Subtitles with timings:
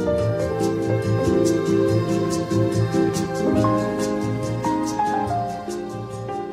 [0.08, 0.37] thank you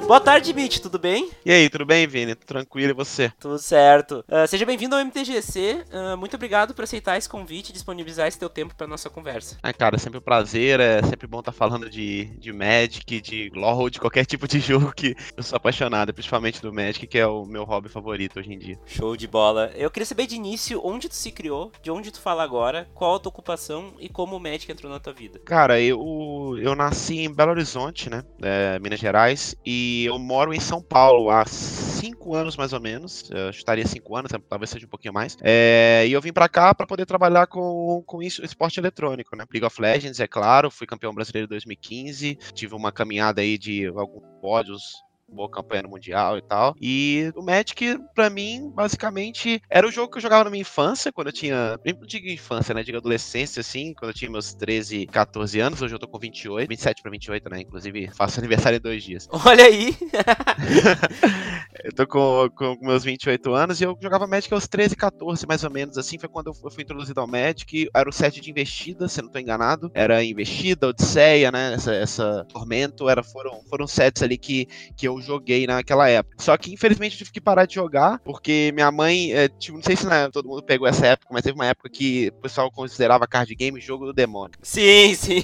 [0.07, 1.31] Boa tarde, Mitch, tudo bem?
[1.43, 2.35] E aí, tudo bem, Vini?
[2.35, 3.31] Tudo tranquilo e você?
[3.39, 4.23] Tudo certo.
[4.29, 5.83] Uh, seja bem-vindo ao MTGC.
[5.91, 9.57] Uh, muito obrigado por aceitar esse convite e disponibilizar esse teu tempo para nossa conversa.
[9.63, 10.79] Ah, cara, é sempre um prazer.
[10.79, 14.59] É sempre bom estar tá falando de, de Magic, de LoL, de qualquer tipo de
[14.61, 18.53] jogo que eu sou apaixonado, principalmente do Magic, que é o meu hobby favorito hoje
[18.53, 18.79] em dia.
[18.85, 19.71] Show de bola.
[19.73, 23.15] Eu queria saber de início onde tu se criou, de onde tu fala agora, qual
[23.15, 25.39] a tua ocupação e como o Magic entrou na tua vida.
[25.39, 28.23] Cara, eu, eu nasci em Belo Horizonte, né?
[28.39, 33.29] É, Minas Gerais, e eu moro em São Paulo há cinco anos mais ou menos.
[33.31, 35.37] Eu estaria cinco anos, talvez seja um pouquinho mais.
[35.41, 39.45] É, e eu vim para cá para poder trabalhar com, com isso, esporte eletrônico, né?
[39.51, 40.69] League of Legends, é claro.
[40.69, 42.37] Fui campeão brasileiro em 2015.
[42.53, 46.75] Tive uma caminhada aí de alguns pódios boa campanha no Mundial e tal.
[46.81, 51.11] E o Magic, para mim, basicamente, era o jogo que eu jogava na minha infância,
[51.11, 51.79] quando eu tinha.
[51.85, 52.83] Não digo infância, né?
[52.83, 55.81] Digo adolescência, assim, quando eu tinha meus 13, 14 anos.
[55.81, 57.61] Hoje eu tô com 28, 27 pra 28, né?
[57.61, 59.27] Inclusive, faço aniversário em dois dias.
[59.31, 59.95] Olha aí!
[61.83, 65.63] eu tô com, com meus 28 anos e eu jogava Magic aos 13, 14, mais
[65.63, 66.17] ou menos, assim.
[66.17, 67.89] Foi quando eu fui introduzido ao Magic.
[67.93, 69.91] Era o set de investida, se eu não tô enganado.
[69.93, 71.73] Era investida, Odisseia, né?
[71.73, 73.09] Essa, essa Tormento.
[73.09, 76.35] Era, foram, foram sets ali que, que eu eu joguei naquela época.
[76.39, 79.83] Só que, infelizmente, eu tive que parar de jogar, porque minha mãe, é, tipo, não
[79.83, 82.71] sei se né, todo mundo pegou essa época, mas teve uma época que o pessoal
[82.71, 84.57] considerava card game jogo do demônio.
[84.61, 85.43] Sim, sim.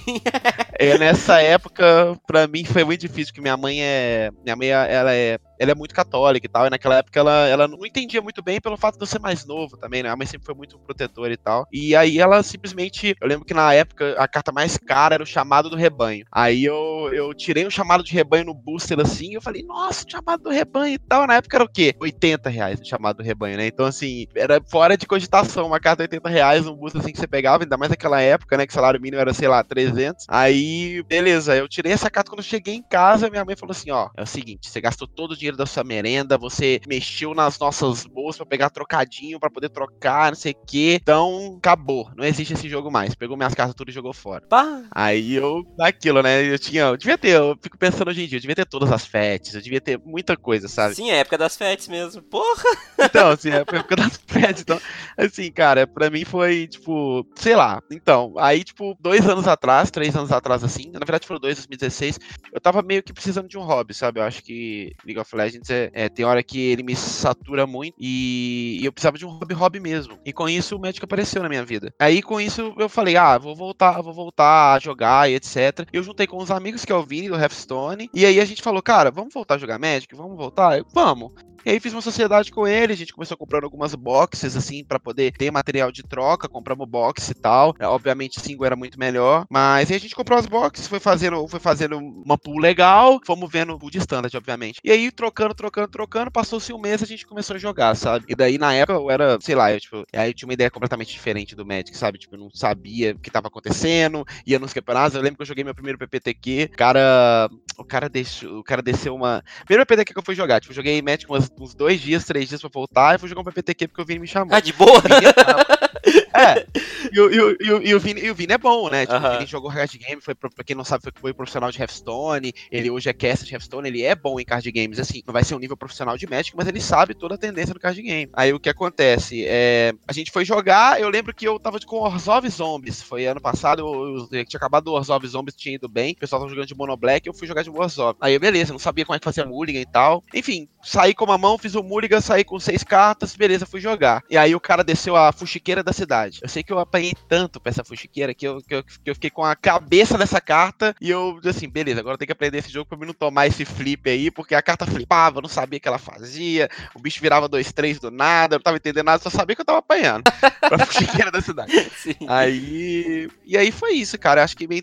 [0.79, 4.31] e nessa época, pra mim, foi muito difícil, porque minha mãe é.
[4.43, 7.67] Minha mãe, ela é ela é muito católica e tal, e naquela época ela, ela
[7.67, 10.09] não entendia muito bem pelo fato de eu ser mais novo também, né?
[10.09, 11.67] A mãe sempre foi muito protetora e tal.
[11.71, 15.25] E aí ela simplesmente, eu lembro que na época a carta mais cara era o
[15.25, 16.25] chamado do rebanho.
[16.31, 20.03] Aí eu, eu tirei o chamado de rebanho no booster assim, e eu falei, nossa,
[20.09, 21.27] chamado do rebanho e tal.
[21.27, 21.93] Na época era o quê?
[21.99, 23.67] 80 reais o chamado do rebanho, né?
[23.67, 27.19] Então assim, era fora de cogitação, uma carta de 80 reais, um booster assim que
[27.19, 28.65] você pegava, ainda mais naquela época, né?
[28.65, 30.25] Que o salário mínimo era, sei lá, 300.
[30.27, 33.91] Aí, beleza, eu tirei essa carta quando eu cheguei em casa, minha mãe falou assim,
[33.91, 37.57] ó, é o seguinte, você gastou todo o dinheiro da sua merenda, você mexeu nas
[37.59, 40.95] nossas bolsas para pegar trocadinho para poder trocar, não sei o que.
[40.95, 42.09] Então, acabou.
[42.15, 43.15] Não existe esse jogo mais.
[43.15, 44.45] Pegou minhas cartas tudo e jogou fora.
[44.47, 44.83] Pá.
[44.91, 46.43] Aí eu, daquilo, né?
[46.43, 48.91] Eu tinha, eu devia ter, eu fico pensando hoje em dia, eu devia ter todas
[48.91, 50.95] as FETs, eu devia ter muita coisa, sabe?
[50.95, 52.21] Sim, é época das FETs mesmo.
[52.23, 52.77] Porra!
[52.99, 54.61] Então, assim, é época das FETs.
[54.61, 54.79] Então,
[55.17, 57.81] assim, cara, pra mim foi, tipo, sei lá.
[57.91, 62.19] Então, aí, tipo, dois anos atrás, três anos atrás, assim, na verdade foram dois, 2016,
[62.53, 64.19] eu tava meio que precisando de um hobby, sabe?
[64.19, 67.95] Eu acho que League of Legends é é, tem hora que ele me satura muito
[67.99, 70.17] e, e, eu precisava de um hobby hobby mesmo.
[70.25, 71.93] E com isso o médico apareceu na minha vida.
[71.99, 75.87] Aí com isso eu falei, ah, vou voltar, vou voltar a jogar e etc.
[75.91, 78.61] Eu juntei com os amigos que é o Vini do Hearthstone e aí a gente
[78.61, 80.15] falou, cara, vamos voltar a jogar Magic?
[80.15, 80.77] Vamos voltar?
[80.77, 81.31] Eu, vamos.
[81.65, 84.99] E aí fiz uma sociedade com ele, a gente começou comprando algumas boxes, assim, para
[84.99, 87.75] poder ter material de troca, compramos box e tal.
[87.79, 91.47] É, obviamente single era muito melhor, mas aí a gente comprou as boxes, foi fazendo,
[91.47, 94.79] foi fazendo uma pool legal, fomos vendo o de standard, obviamente.
[94.83, 98.25] E aí trocando, trocando, trocando, passou-se um mês a gente começou a jogar, sabe?
[98.27, 100.71] E daí na época eu era, sei lá, eu, tipo, aí eu tinha uma ideia
[100.71, 102.17] completamente diferente do Magic, sabe?
[102.17, 105.47] Tipo, eu não sabia o que tava acontecendo, ia nos campeonatos, eu lembro que eu
[105.47, 109.43] joguei meu primeiro PPTQ, cara, o cara deixou, o cara desceu uma...
[109.65, 112.49] Primeiro PPTQ que eu fui jogar, tipo, eu joguei Magic umas uns dois dias, três
[112.49, 114.55] dias pra voltar e fui jogar um PPTQ porque o Vini me chamou.
[114.55, 115.01] Ah, de boa?
[116.33, 116.65] é.
[117.11, 119.05] E, o, e, o, e, o Vini, e o Vini é bom, né?
[119.05, 119.33] Tipo, uh -huh.
[119.33, 122.53] Vini jogou Card Game, foi, pra quem não sabe, foi, foi profissional de Hearthstone.
[122.71, 124.99] Ele hoje é caster de Hearthstone, ele é bom em card games.
[124.99, 127.73] Assim, não vai ser um nível profissional de Magic, mas ele sabe toda a tendência
[127.73, 128.29] do card game.
[128.33, 129.43] Aí o que acontece?
[129.45, 133.01] É, a gente foi jogar, eu lembro que eu tava com Orzhov Zombies.
[133.01, 136.13] Foi ano passado, eu, eu, tinha acabado o Orzhov Zombies, tinha ido bem.
[136.13, 138.15] O pessoal tava jogando de Mono Black, eu fui jogar de Orzhov.
[138.21, 140.23] Aí, beleza, não sabia como é que fazia Mulligan e tal.
[140.33, 144.23] Enfim, saí com uma mão, fiz o Mulligan, saí com seis cartas, beleza, fui jogar.
[144.29, 146.39] E aí o cara desceu a fuxiqueira da cidade verdade.
[146.41, 149.15] Eu sei que eu apanhei tanto pra essa fuxiqueira que eu, que eu, que eu
[149.15, 152.59] fiquei com a cabeça dessa carta e eu, assim, beleza, agora eu tenho que aprender
[152.59, 155.49] esse jogo pra mim não tomar esse flip aí, porque a carta flipava, eu não
[155.49, 159.05] sabia o que ela fazia, o bicho virava 2-3 do nada, eu não tava entendendo
[159.05, 160.23] nada, só sabia que eu tava apanhando
[160.61, 161.71] pra fuxiqueira da cidade.
[161.97, 162.15] Sim.
[162.27, 163.29] Aí.
[163.45, 164.43] E aí foi isso, cara.
[164.43, 164.81] Acho que minha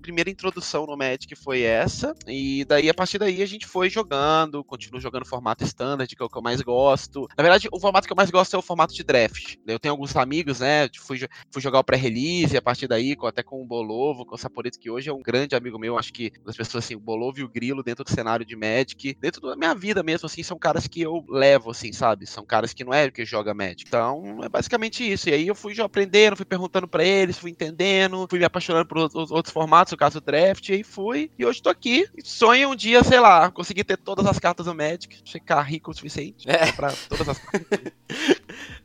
[0.00, 2.14] primeira introdução no Magic foi essa.
[2.26, 6.26] E daí, a partir daí, a gente foi jogando, continuo jogando formato standard, que é
[6.26, 7.28] o que eu mais gosto.
[7.36, 9.56] Na verdade, o formato que eu mais gosto é o formato de draft.
[9.66, 10.77] Eu tenho alguns amigos, né?
[10.98, 11.18] Fui,
[11.50, 14.90] fui jogar o pré-release, a partir daí, até com o Bolovo, com o Saporito, que
[14.90, 15.98] hoje é um grande amigo meu.
[15.98, 19.16] Acho que as pessoas, assim, o Bolovo e o Grilo dentro do cenário de Magic,
[19.20, 22.26] dentro da minha vida mesmo, assim, são caras que eu levo, assim, sabe?
[22.26, 23.84] São caras que não é o que joga Magic.
[23.86, 25.28] Então, é basicamente isso.
[25.28, 28.86] E aí eu fui já aprendendo, fui perguntando para eles, fui entendendo, fui me apaixonando
[28.86, 31.30] por outros formatos, no caso do draft, e aí fui.
[31.38, 32.06] E hoje tô aqui.
[32.22, 35.94] Sonho um dia, sei lá, conseguir ter todas as cartas do Magic, ficar rico o
[35.94, 36.72] suficiente é.
[36.72, 37.92] pra todas as cartas.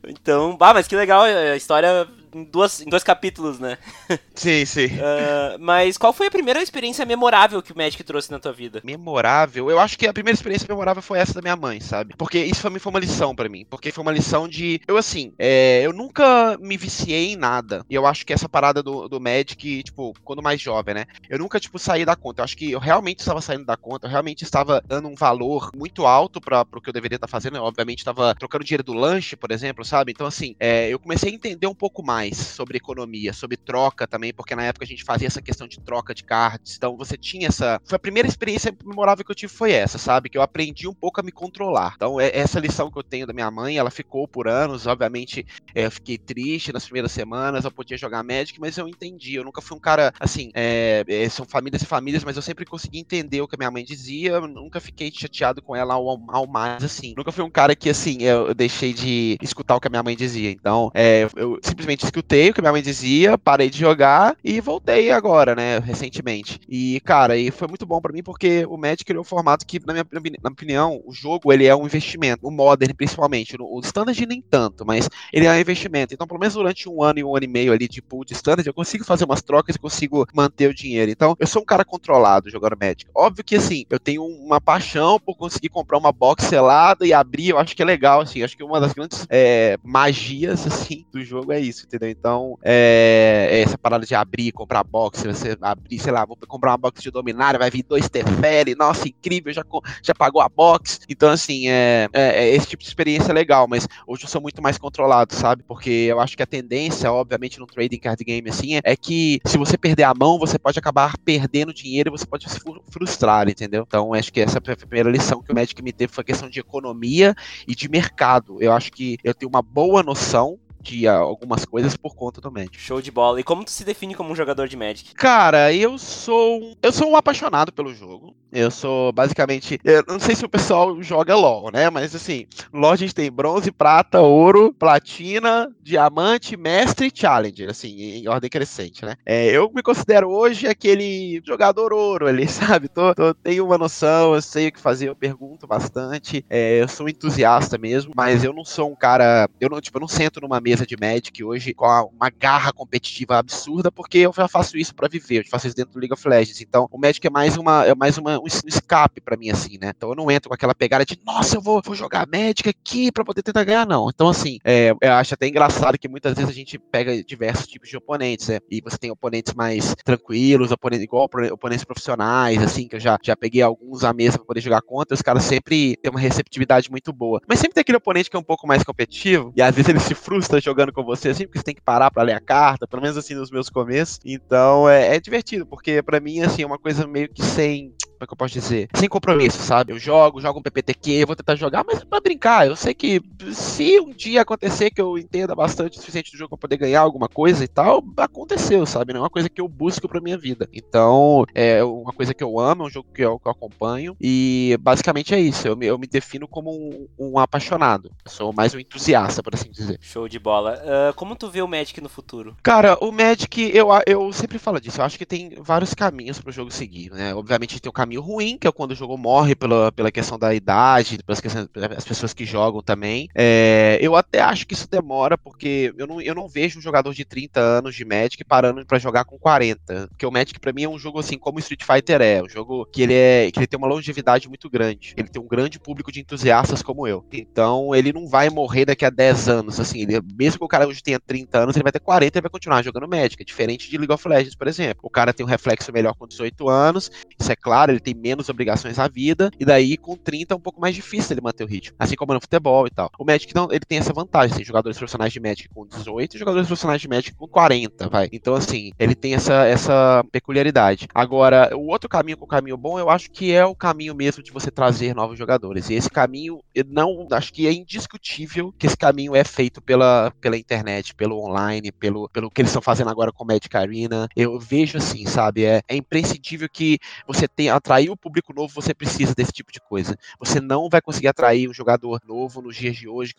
[0.06, 3.78] então, bah, mas que legal a história em, duas, em dois capítulos, né?
[4.34, 4.86] Sim, sim.
[4.86, 8.80] Uh, mas qual foi a primeira experiência memorável que o Magic trouxe na tua vida?
[8.82, 9.70] Memorável?
[9.70, 12.14] Eu acho que a primeira experiência memorável foi essa da minha mãe, sabe?
[12.18, 13.64] Porque isso foi, foi uma lição para mim.
[13.70, 14.80] Porque foi uma lição de.
[14.88, 17.86] Eu, assim, é, eu nunca me viciei em nada.
[17.88, 21.06] E eu acho que essa parada do, do Magic, tipo, quando mais jovem, né?
[21.30, 22.40] Eu nunca, tipo, saí da conta.
[22.40, 24.06] Eu acho que eu realmente estava saindo da conta.
[24.06, 27.30] Eu realmente estava dando um valor muito alto para pro que eu deveria estar tá
[27.30, 27.56] fazendo.
[27.56, 30.10] Eu, obviamente, estava trocando dinheiro do lanche, por exemplo, sabe?
[30.10, 34.06] Então, assim, é, eu comecei a entender um pouco mais mais sobre economia, sobre troca
[34.06, 36.76] também, porque na época a gente fazia essa questão de troca de cards.
[36.76, 37.80] Então você tinha essa.
[37.84, 40.28] Foi a primeira experiência memorável que eu tive foi essa, sabe?
[40.28, 41.92] Que eu aprendi um pouco a me controlar.
[41.96, 44.86] Então, é essa lição que eu tenho da minha mãe, ela ficou por anos.
[44.86, 49.34] Obviamente, é, eu fiquei triste nas primeiras semanas, eu podia jogar Magic, mas eu entendi.
[49.34, 50.50] Eu nunca fui um cara assim.
[50.54, 53.70] É, é, são famílias e famílias, mas eu sempre consegui entender o que a minha
[53.70, 54.32] mãe dizia.
[54.32, 57.14] Eu nunca fiquei chateado com ela ao, ao mais, assim.
[57.16, 60.02] Nunca fui um cara que, assim, eu, eu deixei de escutar o que a minha
[60.02, 60.50] mãe dizia.
[60.50, 65.10] Então, é, eu simplesmente escutei o que minha mãe dizia, parei de jogar e voltei
[65.10, 66.60] agora, né, recentemente.
[66.68, 69.80] E, cara, e foi muito bom para mim porque o Magic é um formato que,
[69.84, 73.80] na minha, na minha, opinião, o jogo ele é um investimento, o Modern principalmente, o
[73.80, 76.14] Standard nem tanto, mas ele é um investimento.
[76.14, 78.34] Então, pelo menos durante um ano e um ano e meio ali de pool de
[78.34, 81.10] Standard, eu consigo fazer umas trocas e consigo manter o dinheiro.
[81.10, 83.06] Então, eu sou um cara controlado jogando Magic.
[83.14, 87.48] Óbvio que, assim, eu tenho uma paixão por conseguir comprar uma box selada e abrir,
[87.48, 91.24] eu acho que é legal, assim, acho que uma das grandes é, magias, assim, do
[91.24, 92.10] jogo é isso, entendeu?
[92.10, 96.72] Então, é, é, essa parada de abrir, comprar box, você abrir, sei lá, vou comprar
[96.72, 99.64] uma box de Dominária, vai vir dois Teferi, nossa, incrível, já,
[100.02, 101.00] já pagou a box.
[101.08, 104.40] Então, assim, é, é, é, esse tipo de experiência é legal, mas hoje eu sou
[104.40, 105.62] muito mais controlado, sabe?
[105.62, 109.56] Porque eu acho que a tendência, obviamente, no trading card game, assim, é que se
[109.56, 112.58] você perder a mão, você pode acabar perdendo dinheiro e você pode se
[112.90, 113.84] frustrar, entendeu?
[113.86, 116.24] Então, acho que essa foi a primeira lição que o Magic me teve foi a
[116.24, 117.34] questão de economia
[117.66, 118.60] e de mercado.
[118.60, 122.78] Eu acho que eu tenho uma boa noção de algumas coisas por conta do Magic.
[122.78, 123.40] Show de bola.
[123.40, 125.14] E como tu se define como um jogador de Magic?
[125.14, 128.34] Cara, eu sou eu sou um apaixonado pelo jogo.
[128.52, 131.90] Eu sou basicamente, eu não sei se o pessoal joga LoL, né?
[131.90, 138.00] Mas assim, LoL a gente tem bronze, prata, ouro, platina, diamante, mestre e challenger, assim,
[138.00, 139.16] em ordem crescente, né?
[139.26, 142.88] É, eu me considero hoje aquele jogador ouro ali, sabe?
[142.88, 146.44] Tô, tô, tenho uma noção, eu sei o que fazer, eu pergunto bastante.
[146.48, 149.98] É, eu sou um entusiasta mesmo, mas eu não sou um cara, eu não, tipo,
[149.98, 154.18] eu não sento numa mesa mesa de Magic hoje com uma garra competitiva absurda, porque
[154.18, 156.60] eu já faço isso para viver, eu faço isso dentro do League of Legends.
[156.60, 159.92] Então, o Magic é mais uma é mais uma, um escape para mim assim, né?
[159.96, 163.12] Então, eu não entro com aquela pegada de, nossa, eu vou, vou jogar Magic aqui
[163.12, 164.10] para poder tentar ganhar, não.
[164.12, 167.88] Então, assim, é, eu acho até engraçado que muitas vezes a gente pega diversos tipos
[167.88, 168.58] de oponentes, né?
[168.70, 173.36] E você tem oponentes mais tranquilos, oponentes igual oponentes profissionais, assim, que eu já, já
[173.36, 177.12] peguei alguns à mesa para poder jogar contra, os caras sempre têm uma receptividade muito
[177.12, 177.40] boa.
[177.46, 180.00] Mas sempre tem aquele oponente que é um pouco mais competitivo, e às vezes ele
[180.00, 182.86] se frustra jogando com você, assim, porque você tem que parar para ler a carta,
[182.86, 184.18] pelo menos assim nos meus começos.
[184.24, 187.94] Então é, é divertido, porque para mim, assim, é uma coisa meio que sem
[188.24, 188.88] como é que eu posso dizer?
[188.94, 189.92] Sem compromisso, sabe?
[189.92, 192.66] Eu jogo, jogo um PPTQ, eu vou tentar jogar, mas é pra brincar.
[192.66, 193.20] Eu sei que
[193.52, 197.00] se um dia acontecer que eu entenda bastante o suficiente do jogo pra poder ganhar
[197.00, 199.12] alguma coisa e tal, aconteceu, sabe?
[199.12, 200.68] Não é uma coisa que eu busco pra minha vida.
[200.72, 204.16] Então, é uma coisa que eu amo, é um jogo que eu, que eu acompanho.
[204.20, 205.66] E basicamente é isso.
[205.68, 208.10] Eu me, eu me defino como um, um, apaixonado.
[208.24, 209.98] Eu sou mais um entusiasta, por assim dizer.
[210.00, 210.80] Show de bola.
[210.84, 212.56] Uh, como tu vê o Magic no futuro?
[212.62, 215.00] Cara, o Magic, eu, eu sempre falo disso.
[215.00, 217.34] Eu acho que tem vários caminhos pro jogo seguir, né?
[217.34, 220.54] Obviamente tem o caminho ruim, que é quando o jogo morre pela, pela questão da
[220.54, 223.28] idade, pelas questões, as pessoas que jogam também.
[223.34, 227.12] É, eu até acho que isso demora, porque eu não, eu não vejo um jogador
[227.14, 230.08] de 30 anos de Magic parando para jogar com 40.
[230.08, 232.42] Porque o Magic, para mim, é um jogo assim como o Street Fighter é.
[232.42, 235.14] Um jogo que ele, é, que ele tem uma longevidade muito grande.
[235.16, 237.24] Ele tem um grande público de entusiastas como eu.
[237.32, 239.80] Então, ele não vai morrer daqui a 10 anos.
[239.80, 242.42] Assim, ele, mesmo que o cara hoje tenha 30 anos, ele vai ter 40 e
[242.42, 243.42] vai continuar jogando Magic.
[243.42, 245.00] É diferente de League of Legends, por exemplo.
[245.02, 248.48] O cara tem um reflexo melhor com 18 anos, isso é claro, ele tem menos
[248.48, 251.66] obrigações à vida, e daí com 30 é um pouco mais difícil ele manter o
[251.66, 251.96] ritmo.
[251.98, 253.10] Assim como no futebol e tal.
[253.18, 256.38] O Magic não, ele tem essa vantagem, assim, jogadores profissionais de Magic com 18 e
[256.38, 258.28] jogadores profissionais de Magic com 40, vai.
[258.32, 261.08] Então, assim, ele tem essa, essa peculiaridade.
[261.14, 264.42] Agora, o outro caminho com o caminho bom, eu acho que é o caminho mesmo
[264.42, 265.90] de você trazer novos jogadores.
[265.90, 270.56] E esse caminho, não acho que é indiscutível que esse caminho é feito pela, pela
[270.56, 274.28] internet, pelo online, pelo, pelo que eles estão fazendo agora com Magic Arena.
[274.36, 275.64] Eu vejo assim, sabe?
[275.64, 279.78] É, é imprescindível que você tenha atrair o público novo, você precisa desse tipo de
[279.78, 280.16] coisa.
[280.40, 283.34] Você não vai conseguir atrair um jogador novo nos dias de hoje,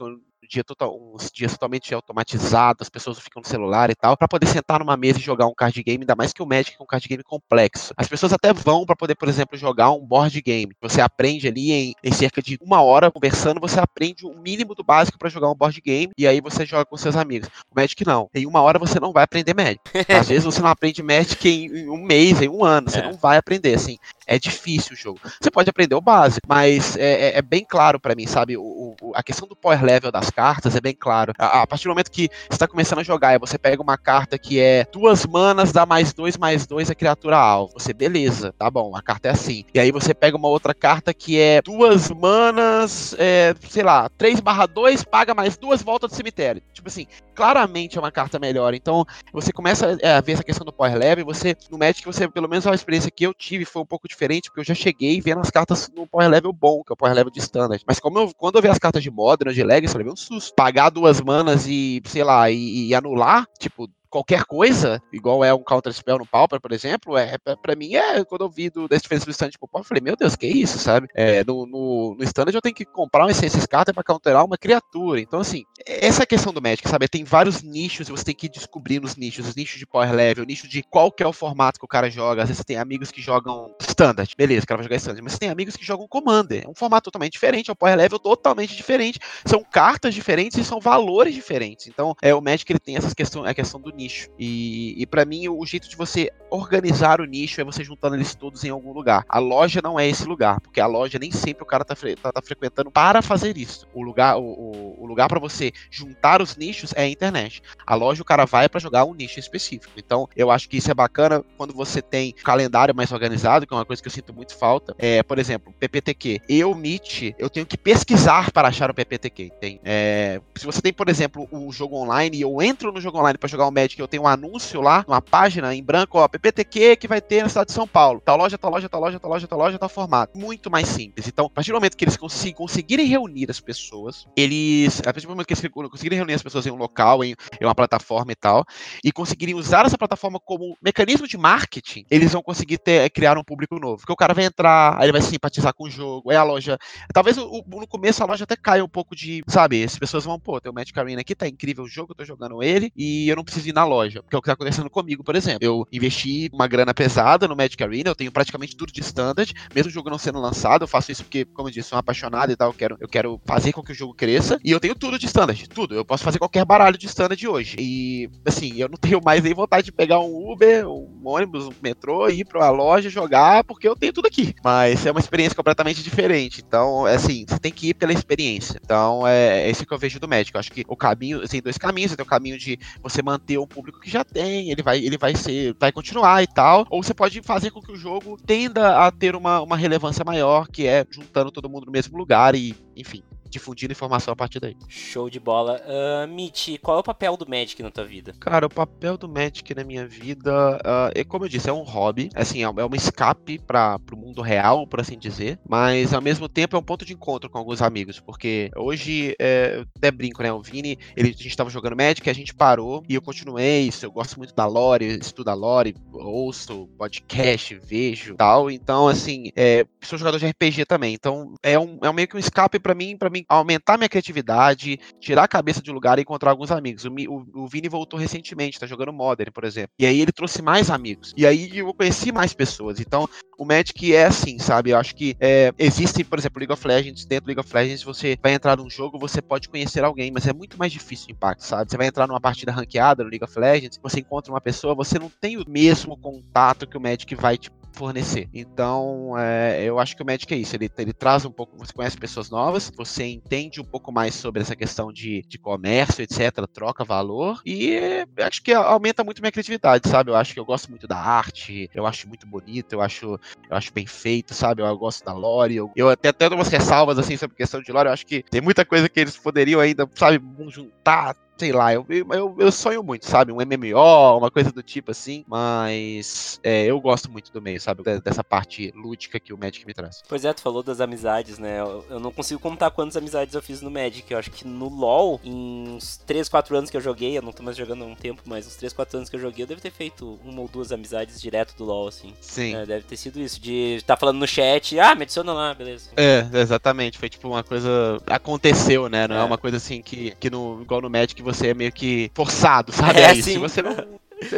[0.48, 4.48] dia total, uns dias totalmente automatizados, as pessoas ficam no celular e tal, para poder
[4.48, 6.86] sentar numa mesa e jogar um card game, ainda mais que o Magic é um
[6.86, 7.94] card game complexo.
[7.98, 10.74] As pessoas até vão para poder, por exemplo, jogar um board game.
[10.82, 14.84] Você aprende ali em, em, cerca de uma hora conversando, você aprende o mínimo do
[14.84, 17.50] básico para jogar um board game e aí você joga com seus amigos.
[17.72, 18.30] O Magic não.
[18.34, 19.82] Em uma hora você não vai aprender Magic.
[20.10, 22.90] Às vezes você não aprende Magic em, em um mês, em um ano.
[22.90, 23.04] Você é.
[23.04, 23.98] não vai aprender, assim.
[24.28, 25.20] É difícil o jogo.
[25.40, 28.58] Você pode aprender o básico, mas é, é, é bem claro para mim, sabe?
[28.58, 31.34] O, o, a questão do power level das cartas é bem claro.
[31.40, 34.38] A, a partir do momento que você está começando a jogar você pega uma carta
[34.38, 37.74] que é duas manas, dá mais dois, mais dois a criatura alvo.
[37.74, 39.64] Você, beleza, tá bom, a carta é assim.
[39.74, 44.40] E aí você pega uma outra carta que é duas manas, é, sei lá, 3
[44.40, 46.62] barra 2, paga mais duas voltas do cemitério.
[46.74, 48.74] Tipo assim, claramente é uma carta melhor.
[48.74, 52.28] Então, você começa é, a ver essa questão do power level, você, no Magic, você,
[52.28, 55.20] pelo menos a experiência que eu tive foi um pouco diferente, porque eu já cheguei
[55.22, 57.84] vendo as cartas no power level bom, que é o power level de standard.
[57.88, 60.16] Mas como eu, quando eu vi as cartas de Modern, de Legacy, eu levei um
[60.26, 60.54] susto.
[60.56, 65.62] Pagar duas manas e, sei lá, e, e anular, tipo, qualquer coisa, igual é um
[65.62, 68.88] Counter Spell no Pauper, por exemplo, é, é para mim é quando eu vi do,
[68.88, 71.10] da do Standard pro Pauper, eu falei, meu Deus, que isso, sabe?
[71.14, 74.58] É, no, no, no Standard eu tenho que comprar uma essência scatter para counterar uma
[74.58, 75.20] criatura.
[75.20, 77.10] Então, assim, essa é a questão do Magic, sabe?
[77.10, 80.46] Tem vários nichos e você tem que descobrir nos nichos, os nichos de power level,
[80.46, 82.44] o nicho de qual que é o formato que o cara joga.
[82.44, 85.34] Às vezes você tem amigos que jogam Standard, beleza, o cara vai jogar Standard, mas
[85.34, 86.64] você tem amigos que jogam Commander.
[86.64, 89.20] É um formato totalmente diferente, é um power level totalmente diferente.
[89.46, 91.88] São cartas diferentes e são valores diferentes.
[91.88, 94.05] Então, é o Magic ele tem essas questões, a questão do nicho.
[94.40, 98.34] E e, para mim, o jeito de você organizar o nicho é você juntando eles
[98.36, 99.26] todos em algum lugar.
[99.28, 102.16] A loja não é esse lugar, porque a loja nem sempre o cara tá, fre
[102.16, 103.88] tá, tá frequentando para fazer isso.
[103.94, 107.62] O lugar, o, o lugar para você juntar os nichos é a internet.
[107.86, 109.94] A loja o cara vai para jogar um nicho específico.
[109.98, 113.78] Então, eu acho que isso é bacana quando você tem calendário mais organizado, que é
[113.78, 114.96] uma coisa que eu sinto muito falta.
[114.98, 116.42] É, por exemplo, PPTQ.
[116.48, 119.52] Eu, Meet, eu tenho que pesquisar para achar o PPTQ.
[119.60, 123.20] Tem, é, se você tem, por exemplo, o jogo online e eu entro no jogo
[123.20, 126.28] online para jogar o Magic, eu tenho um anúncio lá, uma página em branco, ó,
[126.28, 128.22] PPTQ que vai ter na cidade de São Paulo.
[128.24, 130.38] Tal loja, tal loja, tal loja, tal loja, tal loja, tal formato.
[130.38, 131.28] Muito mais simples.
[131.28, 135.00] Então, a partir do momento que eles conseguirem reunir as pessoas, eles.
[135.00, 137.66] A partir do momento que eles conseguirem reunir as pessoas em um local, em, em
[137.66, 138.66] uma plataforma e tal,
[139.04, 143.44] e conseguirem usar essa plataforma como mecanismo de marketing, eles vão conseguir ter, criar um
[143.44, 143.98] público novo.
[143.98, 146.78] Porque o cara vai entrar, aí ele vai simpatizar com o jogo, é a loja.
[147.14, 149.44] Talvez o, no começo a loja até caia um pouco de.
[149.48, 152.16] Sabe, as pessoas vão, pô, tem o Magic Arena aqui, tá incrível o jogo, eu
[152.16, 154.24] tô jogando ele, e eu não preciso ir na loja.
[154.24, 155.60] Porque é o que tá acontecendo comigo, por exemplo.
[155.62, 159.90] Eu investi uma grana pesada no Magic Arena, eu tenho praticamente tudo de standard, mesmo
[159.90, 162.52] o jogo não sendo lançado, eu faço isso porque, como eu disse, sou um apaixonado
[162.52, 164.96] e tal, eu quero, eu quero fazer com que o jogo cresça, e eu tenho
[164.96, 165.94] tudo de standard, tudo.
[165.94, 167.76] Eu posso fazer qualquer baralho de standard hoje.
[167.78, 171.74] E, assim, eu não tenho mais nem vontade de pegar um Uber, um ônibus, um
[171.82, 174.54] metrô, ir pra uma loja jogar, porque eu tenho tudo aqui.
[174.64, 176.64] Mas é uma experiência completamente diferente.
[176.66, 178.80] Então, é assim, você tem que ir pela experiência.
[178.84, 180.54] Então, é, é isso que eu vejo do Magic.
[180.54, 182.16] Eu acho que o caminho, assim, dois caminhos.
[182.16, 185.36] Tem o caminho de você manter um público que já tem, ele vai, ele vai
[185.36, 186.86] ser, vai continuar e tal.
[186.90, 190.68] Ou você pode fazer com que o jogo tenda a ter uma, uma relevância maior,
[190.68, 193.24] que é juntando todo mundo no mesmo lugar e, enfim,
[193.56, 194.76] difundindo informação a partir daí.
[194.88, 195.82] Show de bola.
[195.86, 198.34] Uh, Mitch, qual é o papel do Magic na tua vida?
[198.40, 201.84] Cara, o papel do Magic na minha vida, uh, é como eu disse, é um
[201.84, 202.30] hobby.
[202.36, 205.58] Assim, é, é um escape para o mundo real, por assim dizer.
[205.68, 208.20] Mas ao mesmo tempo é um ponto de encontro com alguns amigos.
[208.20, 210.52] Porque hoje, é, eu até brinco, né?
[210.52, 213.90] O Vini, ele, a gente tava jogando Magic, a gente parou e eu continuei.
[214.02, 218.70] Eu gosto muito da lore, estudo a lore, ouço podcast, vejo tal.
[218.70, 221.14] Então, assim, é, sou jogador de RPG também.
[221.14, 225.00] Então, é um, é meio que um escape para mim, para mim aumentar minha criatividade,
[225.20, 227.06] tirar a cabeça de lugar e encontrar alguns amigos.
[227.06, 229.92] O, o, o Vini voltou recentemente, tá jogando Modern, por exemplo.
[230.00, 231.34] E aí ele trouxe mais amigos.
[231.38, 233.00] E aí eu conheci mais pessoas.
[233.00, 234.90] Então, o Magic é assim, sabe?
[234.92, 237.26] Eu acho que é, existe, por exemplo, League of Legends.
[237.26, 240.48] Dentro do League of Legends, você vai entrar num jogo, você pode conhecer alguém, mas
[240.48, 241.90] é muito mais difícil o impacto, sabe?
[241.90, 245.18] Você vai entrar numa partida ranqueada no League of Legends, você encontra uma pessoa, você
[245.18, 248.50] não tem o mesmo contato que o Magic vai te fornecer.
[248.54, 250.76] Então, é, eu acho que o Magic é isso.
[250.76, 254.62] Ele, ele traz um pouco, você conhece pessoas novas, você entende um pouco mais sobre
[254.62, 260.10] essa questão de, de comércio, etc., troca valor, e acho que aumenta muito minha criatividade,
[260.10, 260.32] sabe?
[260.32, 263.78] Eu acho que eu gosto muito da arte, eu acho muito bonito, eu acho, eu
[263.78, 264.82] acho bem feito, sabe?
[264.82, 267.92] Eu, eu gosto da lore, eu, eu até tenho umas ressalvas, assim, sobre questão de
[267.92, 271.94] lore, eu acho que tem muita coisa que eles poderiam ainda, sabe, juntar, sei lá,
[271.94, 273.52] eu, eu, eu, sonho muito, sabe?
[273.52, 278.04] Um MMO, uma coisa do tipo assim, mas é, eu gosto muito do meio, sabe?
[278.22, 280.22] Dessa parte lúdica que o Magic me traz.
[280.28, 281.80] Pois é, tu falou das amizades, né?
[281.80, 284.30] Eu, eu não consigo contar quantas amizades eu fiz no Magic.
[284.32, 287.52] Eu acho que no LoL, em uns 3, 4 anos que eu joguei, eu não
[287.52, 289.68] tô mais jogando há um tempo, mas uns 3, 4 anos que eu joguei, eu
[289.68, 292.34] devo ter feito uma ou duas amizades direto do LoL, assim.
[292.42, 292.76] Sim.
[292.76, 295.74] É, deve ter sido isso, de estar tá falando no chat, ah, me adiciona lá,
[295.74, 296.10] beleza.
[296.18, 297.18] É, exatamente.
[297.18, 298.22] Foi tipo uma coisa.
[298.28, 299.28] Aconteceu, né?
[299.28, 301.92] Não é, é uma coisa assim que, que no, igual no Magic você é meio
[301.92, 303.20] que forçado, sabe?
[303.20, 303.96] É, é Se você não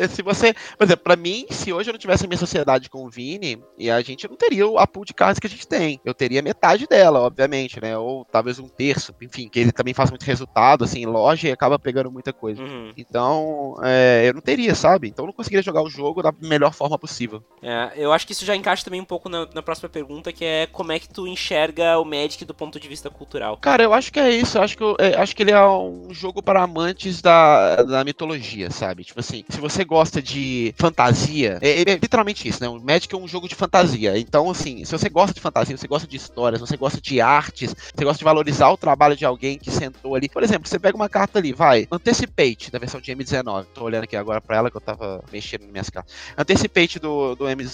[0.10, 3.06] se você, por exemplo, pra mim, se hoje eu não tivesse a minha sociedade com
[3.06, 6.00] o Vini, e a gente não teria a pool de cartas que a gente tem.
[6.04, 7.98] Eu teria metade dela, obviamente, né?
[7.98, 11.78] Ou talvez um terço, enfim, que ele também faz muito resultado, assim, loja e acaba
[11.78, 12.62] pegando muita coisa.
[12.62, 12.92] Uhum.
[12.98, 15.08] Então, é, eu não teria, sabe?
[15.08, 17.44] Então eu não conseguiria jogar o jogo da melhor forma possível.
[17.62, 20.44] É, eu acho que isso já encaixa também um pouco na, na, próxima pergunta, que
[20.44, 23.58] é como é que tu enxerga o Magic do ponto de vista cultural?
[23.58, 24.58] Cara, eu acho que é isso.
[24.58, 28.04] Eu acho que, eu, é, acho que ele é um jogo para amantes da, da
[28.04, 29.04] mitologia, sabe?
[29.04, 32.70] Tipo assim, se você gosta de fantasia, é, é, literalmente isso, né?
[32.70, 34.18] O Magic é um jogo de fantasia.
[34.18, 37.76] Então, assim, se você gosta de fantasia, você gosta de histórias, você gosta de artes,
[37.94, 40.30] você gosta de valorizar o trabalho de alguém que sentou ali.
[40.30, 43.66] Por exemplo, você pega uma carta ali, vai, Anticipate, da versão de M19.
[43.74, 46.14] Tô olhando aqui agora pra ela que eu tava mexendo nas minhas cartas.
[46.38, 47.68] Anticipate do, do M, uh,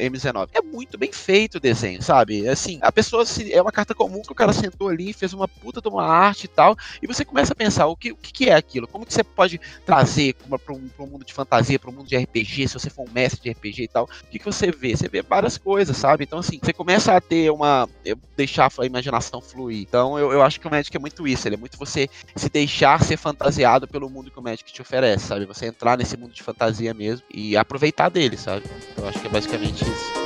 [0.00, 0.48] M19.
[0.52, 2.48] É muito bem feito o desenho, sabe?
[2.48, 5.46] Assim, a pessoa se, é uma carta comum que o cara sentou ali, fez uma
[5.46, 8.48] puta de uma arte e tal, e você começa a pensar o que, o que
[8.48, 12.08] é aquilo, como que você pode trazer para um mundo de fantasia, para um mundo
[12.08, 14.70] de RPG, se você for um mestre de RPG e tal, o que, que você
[14.70, 14.96] vê?
[14.96, 16.24] Você vê várias coisas, sabe?
[16.24, 17.88] Então, assim, você começa a ter uma.
[18.36, 19.80] deixar a imaginação fluir.
[19.80, 22.48] Então, eu, eu acho que o Magic é muito isso, ele é muito você se
[22.48, 25.44] deixar ser fantasiado pelo mundo que o Magic te oferece, sabe?
[25.46, 28.64] Você entrar nesse mundo de fantasia mesmo e aproveitar dele, sabe?
[28.92, 30.25] Então, eu acho que é basicamente isso.